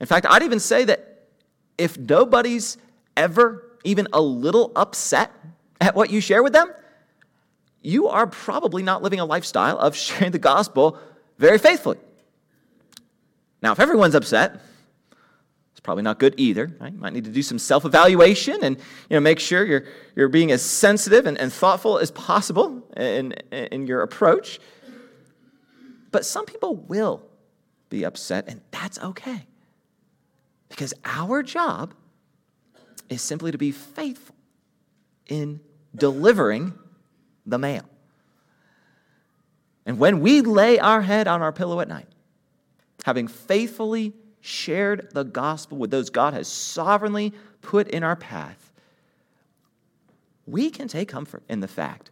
In 0.00 0.06
fact, 0.06 0.26
I'd 0.28 0.42
even 0.42 0.60
say 0.60 0.84
that 0.84 1.28
if 1.76 1.98
nobody's 1.98 2.78
ever 3.16 3.64
even 3.84 4.06
a 4.12 4.20
little 4.20 4.72
upset 4.76 5.32
at 5.80 5.94
what 5.94 6.10
you 6.10 6.20
share 6.20 6.42
with 6.42 6.52
them, 6.52 6.72
you 7.82 8.08
are 8.08 8.26
probably 8.26 8.82
not 8.82 9.02
living 9.02 9.20
a 9.20 9.24
lifestyle 9.24 9.78
of 9.78 9.96
sharing 9.96 10.32
the 10.32 10.38
gospel 10.38 10.98
very 11.38 11.58
faithfully. 11.58 11.98
Now, 13.62 13.72
if 13.72 13.80
everyone's 13.80 14.14
upset, 14.14 14.60
it's 15.80 15.84
probably 15.86 16.02
not 16.02 16.18
good 16.18 16.34
either. 16.36 16.70
Right? 16.78 16.92
You 16.92 16.98
might 16.98 17.14
need 17.14 17.24
to 17.24 17.30
do 17.30 17.40
some 17.40 17.58
self 17.58 17.86
evaluation 17.86 18.58
and 18.62 18.76
you 18.76 19.16
know, 19.16 19.20
make 19.20 19.40
sure 19.40 19.64
you're, 19.64 19.84
you're 20.14 20.28
being 20.28 20.52
as 20.52 20.60
sensitive 20.60 21.24
and, 21.24 21.38
and 21.38 21.50
thoughtful 21.50 21.98
as 21.98 22.10
possible 22.10 22.86
in, 22.98 23.32
in 23.50 23.86
your 23.86 24.02
approach. 24.02 24.60
But 26.10 26.26
some 26.26 26.44
people 26.44 26.76
will 26.76 27.22
be 27.88 28.04
upset, 28.04 28.44
and 28.46 28.60
that's 28.72 28.98
okay. 28.98 29.46
Because 30.68 30.92
our 31.02 31.42
job 31.42 31.94
is 33.08 33.22
simply 33.22 33.50
to 33.50 33.58
be 33.58 33.72
faithful 33.72 34.36
in 35.28 35.60
delivering 35.96 36.74
the 37.46 37.56
mail. 37.56 37.88
And 39.86 39.98
when 39.98 40.20
we 40.20 40.42
lay 40.42 40.78
our 40.78 41.00
head 41.00 41.26
on 41.26 41.40
our 41.40 41.52
pillow 41.52 41.80
at 41.80 41.88
night, 41.88 42.08
having 43.06 43.28
faithfully 43.28 44.12
shared 44.40 45.08
the 45.12 45.24
gospel 45.24 45.78
with 45.78 45.90
those 45.90 46.10
God 46.10 46.34
has 46.34 46.48
sovereignly 46.48 47.32
put 47.62 47.88
in 47.88 48.02
our 48.02 48.16
path, 48.16 48.72
we 50.46 50.70
can 50.70 50.88
take 50.88 51.08
comfort 51.08 51.42
in 51.48 51.60
the 51.60 51.68
fact 51.68 52.10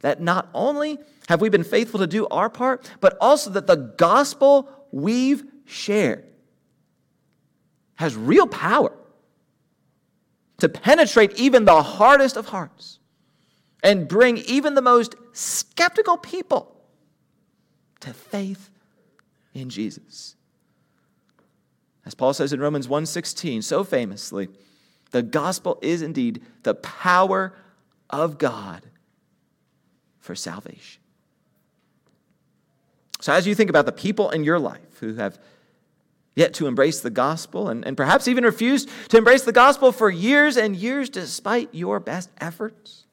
that 0.00 0.20
not 0.20 0.48
only 0.54 0.98
have 1.28 1.40
we 1.40 1.48
been 1.48 1.64
faithful 1.64 2.00
to 2.00 2.06
do 2.06 2.26
our 2.28 2.50
part, 2.50 2.90
but 3.00 3.16
also 3.20 3.50
that 3.50 3.66
the 3.66 3.76
gospel 3.76 4.68
we've 4.90 5.44
shared 5.64 6.24
has 7.94 8.16
real 8.16 8.46
power 8.46 8.92
to 10.58 10.68
penetrate 10.68 11.38
even 11.38 11.64
the 11.64 11.82
hardest 11.82 12.36
of 12.36 12.46
hearts 12.46 12.98
and 13.82 14.08
bring 14.08 14.38
even 14.38 14.74
the 14.74 14.82
most 14.82 15.14
skeptical 15.32 16.16
people 16.16 16.76
to 18.00 18.12
faith 18.12 18.70
in 19.54 19.70
Jesus. 19.70 20.36
As 22.10 22.14
Paul 22.16 22.34
says 22.34 22.52
in 22.52 22.58
Romans 22.58 22.88
1:16 22.88 23.62
so 23.62 23.84
famously, 23.84 24.48
the 25.12 25.22
gospel 25.22 25.78
is 25.80 26.02
indeed 26.02 26.42
the 26.64 26.74
power 26.74 27.54
of 28.10 28.36
God 28.36 28.86
for 30.18 30.34
salvation. 30.34 31.00
So, 33.20 33.32
as 33.32 33.46
you 33.46 33.54
think 33.54 33.70
about 33.70 33.86
the 33.86 33.92
people 33.92 34.28
in 34.30 34.42
your 34.42 34.58
life 34.58 34.98
who 34.98 35.14
have 35.14 35.38
yet 36.34 36.52
to 36.54 36.66
embrace 36.66 36.98
the 36.98 37.10
gospel 37.10 37.68
and, 37.68 37.86
and 37.86 37.96
perhaps 37.96 38.26
even 38.26 38.42
refused 38.42 38.88
to 39.10 39.16
embrace 39.16 39.44
the 39.44 39.52
gospel 39.52 39.92
for 39.92 40.10
years 40.10 40.56
and 40.56 40.74
years 40.74 41.08
despite 41.10 41.72
your 41.72 42.00
best 42.00 42.28
efforts, 42.40 43.04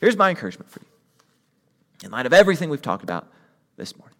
here's 0.00 0.16
my 0.16 0.30
encouragement 0.30 0.70
for 0.70 0.80
you 0.80 0.86
in 2.02 2.10
light 2.12 2.24
of 2.24 2.32
everything 2.32 2.70
we've 2.70 2.80
talked 2.80 3.04
about 3.04 3.30
this 3.76 3.94
morning. 3.94 4.16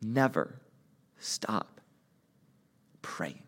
Never 0.00 0.54
stop 1.18 1.79
praying. 3.02 3.42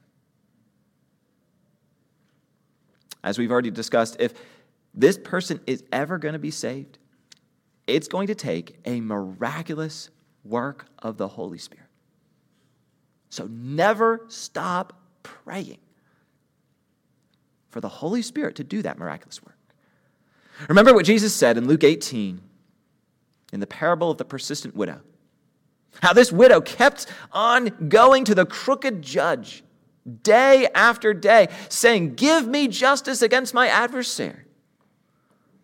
As 3.25 3.39
we've 3.39 3.51
already 3.51 3.71
discussed, 3.71 4.17
if 4.19 4.35
this 4.95 5.17
person 5.17 5.61
is 5.67 5.85
ever 5.93 6.19
going 6.19 6.33
to 6.33 6.39
be 6.39 6.51
saved, 6.51 6.99
it's 7.87 8.09
going 8.09 8.27
to 8.27 8.35
take 8.35 8.79
a 8.85 9.01
miraculous 9.01 10.11
work 10.45 10.87
of 10.99 11.17
the 11.17 11.29
Holy 11.29 11.59
Spirit. 11.59 11.87
So 13.31 13.49
never 13.51 14.25
stop 14.29 14.93
praying 15.23 15.79
for 17.71 17.81
the 17.81 17.89
Holy 17.89 18.23
Spirit 18.23 18.57
to 18.57 18.65
do 18.65 18.83
that 18.83 18.99
miraculous 18.99 19.43
work. 19.43 19.57
Remember 20.69 20.93
what 20.93 21.07
Jesus 21.07 21.35
said 21.35 21.57
in 21.57 21.67
Luke 21.67 21.85
18 21.85 22.41
in 23.53 23.61
the 23.61 23.67
parable 23.67 24.11
of 24.11 24.19
the 24.19 24.25
persistent 24.25 24.77
widow. 24.77 25.01
How 26.01 26.13
this 26.13 26.33
widow 26.33 26.61
kept 26.61 27.07
on 27.33 27.89
going 27.89 28.25
to 28.25 28.35
the 28.35 28.47
crooked 28.47 29.03
judge 29.03 29.63
day 30.23 30.69
after 30.75 31.15
day, 31.15 31.49
saying, 31.69 32.15
Give 32.15 32.47
me 32.47 32.69
justice 32.69 33.23
against 33.23 33.55
my 33.55 33.69
adversary. 33.69 34.45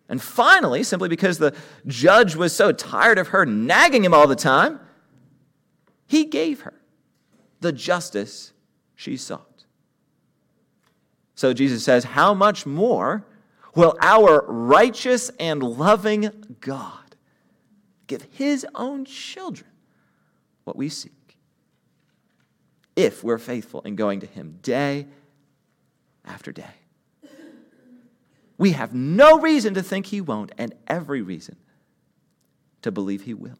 And 0.07 0.21
finally, 0.21 0.83
simply 0.83 1.09
because 1.09 1.37
the 1.37 1.55
judge 1.85 2.35
was 2.35 2.55
so 2.55 2.71
tired 2.71 3.19
of 3.19 3.29
her 3.29 3.45
nagging 3.45 4.03
him 4.03 4.13
all 4.13 4.27
the 4.27 4.35
time, 4.35 4.79
he 6.07 6.25
gave 6.25 6.61
her 6.61 6.73
the 7.59 7.71
justice 7.71 8.53
she 8.95 9.17
sought. 9.17 9.65
So 11.35 11.53
Jesus 11.53 11.83
says, 11.83 12.03
How 12.03 12.33
much 12.33 12.65
more 12.65 13.25
will 13.75 13.95
our 14.01 14.43
righteous 14.47 15.29
and 15.39 15.61
loving 15.61 16.31
God 16.59 17.15
give 18.07 18.23
his 18.31 18.65
own 18.73 19.05
children 19.05 19.68
what 20.69 20.77
we 20.77 20.87
seek? 20.87 21.35
If 22.95 23.23
we're 23.23 23.39
faithful 23.39 23.81
in 23.81 23.95
going 23.95 24.19
to 24.19 24.27
him 24.27 24.59
day 24.61 25.07
after 26.23 26.51
day. 26.51 26.75
We 28.59 28.73
have 28.73 28.93
no 28.93 29.39
reason 29.39 29.73
to 29.73 29.81
think 29.81 30.05
he 30.05 30.21
won't, 30.21 30.51
and 30.59 30.75
every 30.85 31.23
reason 31.23 31.55
to 32.83 32.91
believe 32.91 33.23
he 33.23 33.33
will. 33.33 33.57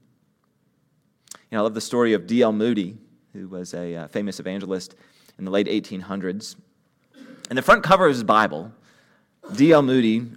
You 1.34 1.54
know, 1.54 1.60
I 1.60 1.62
love 1.62 1.74
the 1.74 1.82
story 1.82 2.14
of 2.14 2.28
D.L. 2.28 2.52
Moody, 2.52 2.98
who 3.34 3.48
was 3.48 3.74
a 3.74 3.96
uh, 3.96 4.08
famous 4.10 4.40
evangelist 4.40 4.96
in 5.40 5.46
the 5.46 5.52
late 5.52 5.66
1800s. 5.66 6.58
In 7.50 7.56
the 7.56 7.64
front 7.64 7.82
cover 7.82 8.06
of 8.06 8.14
his 8.14 8.24
Bible, 8.24 8.72
D.L. 9.56 9.82
Moody 9.82 10.28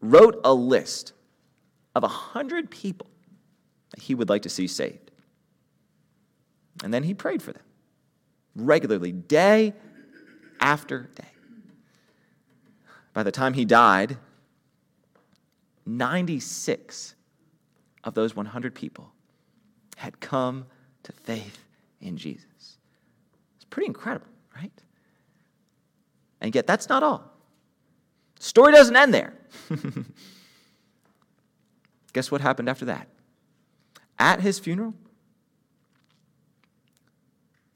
wrote 0.00 0.40
a 0.42 0.52
list 0.52 1.12
of 1.94 2.02
100 2.02 2.68
people 2.68 3.06
that 3.90 4.02
he 4.02 4.16
would 4.16 4.28
like 4.28 4.42
to 4.42 4.48
see 4.48 4.66
saved. 4.66 5.05
And 6.84 6.92
then 6.92 7.02
he 7.02 7.14
prayed 7.14 7.42
for 7.42 7.52
them 7.52 7.62
regularly, 8.56 9.12
day 9.12 9.74
after 10.60 11.10
day. 11.14 11.24
By 13.12 13.22
the 13.22 13.32
time 13.32 13.54
he 13.54 13.64
died, 13.64 14.16
96 15.84 17.14
of 18.04 18.14
those 18.14 18.34
100 18.34 18.74
people 18.74 19.12
had 19.96 20.20
come 20.20 20.66
to 21.02 21.12
faith 21.12 21.64
in 22.00 22.16
Jesus. 22.16 22.78
It's 23.56 23.64
pretty 23.70 23.86
incredible, 23.86 24.26
right? 24.54 24.72
And 26.40 26.54
yet, 26.54 26.66
that's 26.66 26.88
not 26.88 27.02
all. 27.02 27.32
The 28.36 28.44
story 28.44 28.72
doesn't 28.72 28.96
end 28.96 29.14
there. 29.14 29.32
Guess 32.12 32.30
what 32.30 32.40
happened 32.40 32.68
after 32.68 32.84
that? 32.86 33.08
At 34.18 34.40
his 34.40 34.58
funeral, 34.58 34.94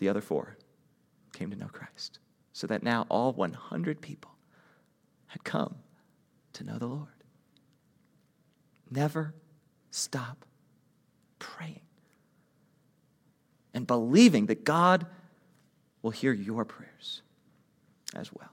the 0.01 0.09
other 0.09 0.20
four 0.20 0.57
came 1.32 1.51
to 1.51 1.57
know 1.57 1.68
Christ. 1.72 2.18
So 2.53 2.66
that 2.66 2.82
now 2.82 3.07
all 3.09 3.32
100 3.32 4.01
people 4.01 4.32
had 5.28 5.44
come 5.44 5.76
to 6.55 6.64
know 6.64 6.78
the 6.78 6.86
Lord. 6.86 7.07
Never 8.90 9.34
stop 9.92 10.44
praying 11.38 11.82
and 13.72 13.86
believing 13.86 14.46
that 14.46 14.64
God 14.64 15.07
will 16.03 16.11
hear 16.11 16.32
your 16.32 16.64
prayers 16.64 17.22
as 18.16 18.32
well. 18.32 18.51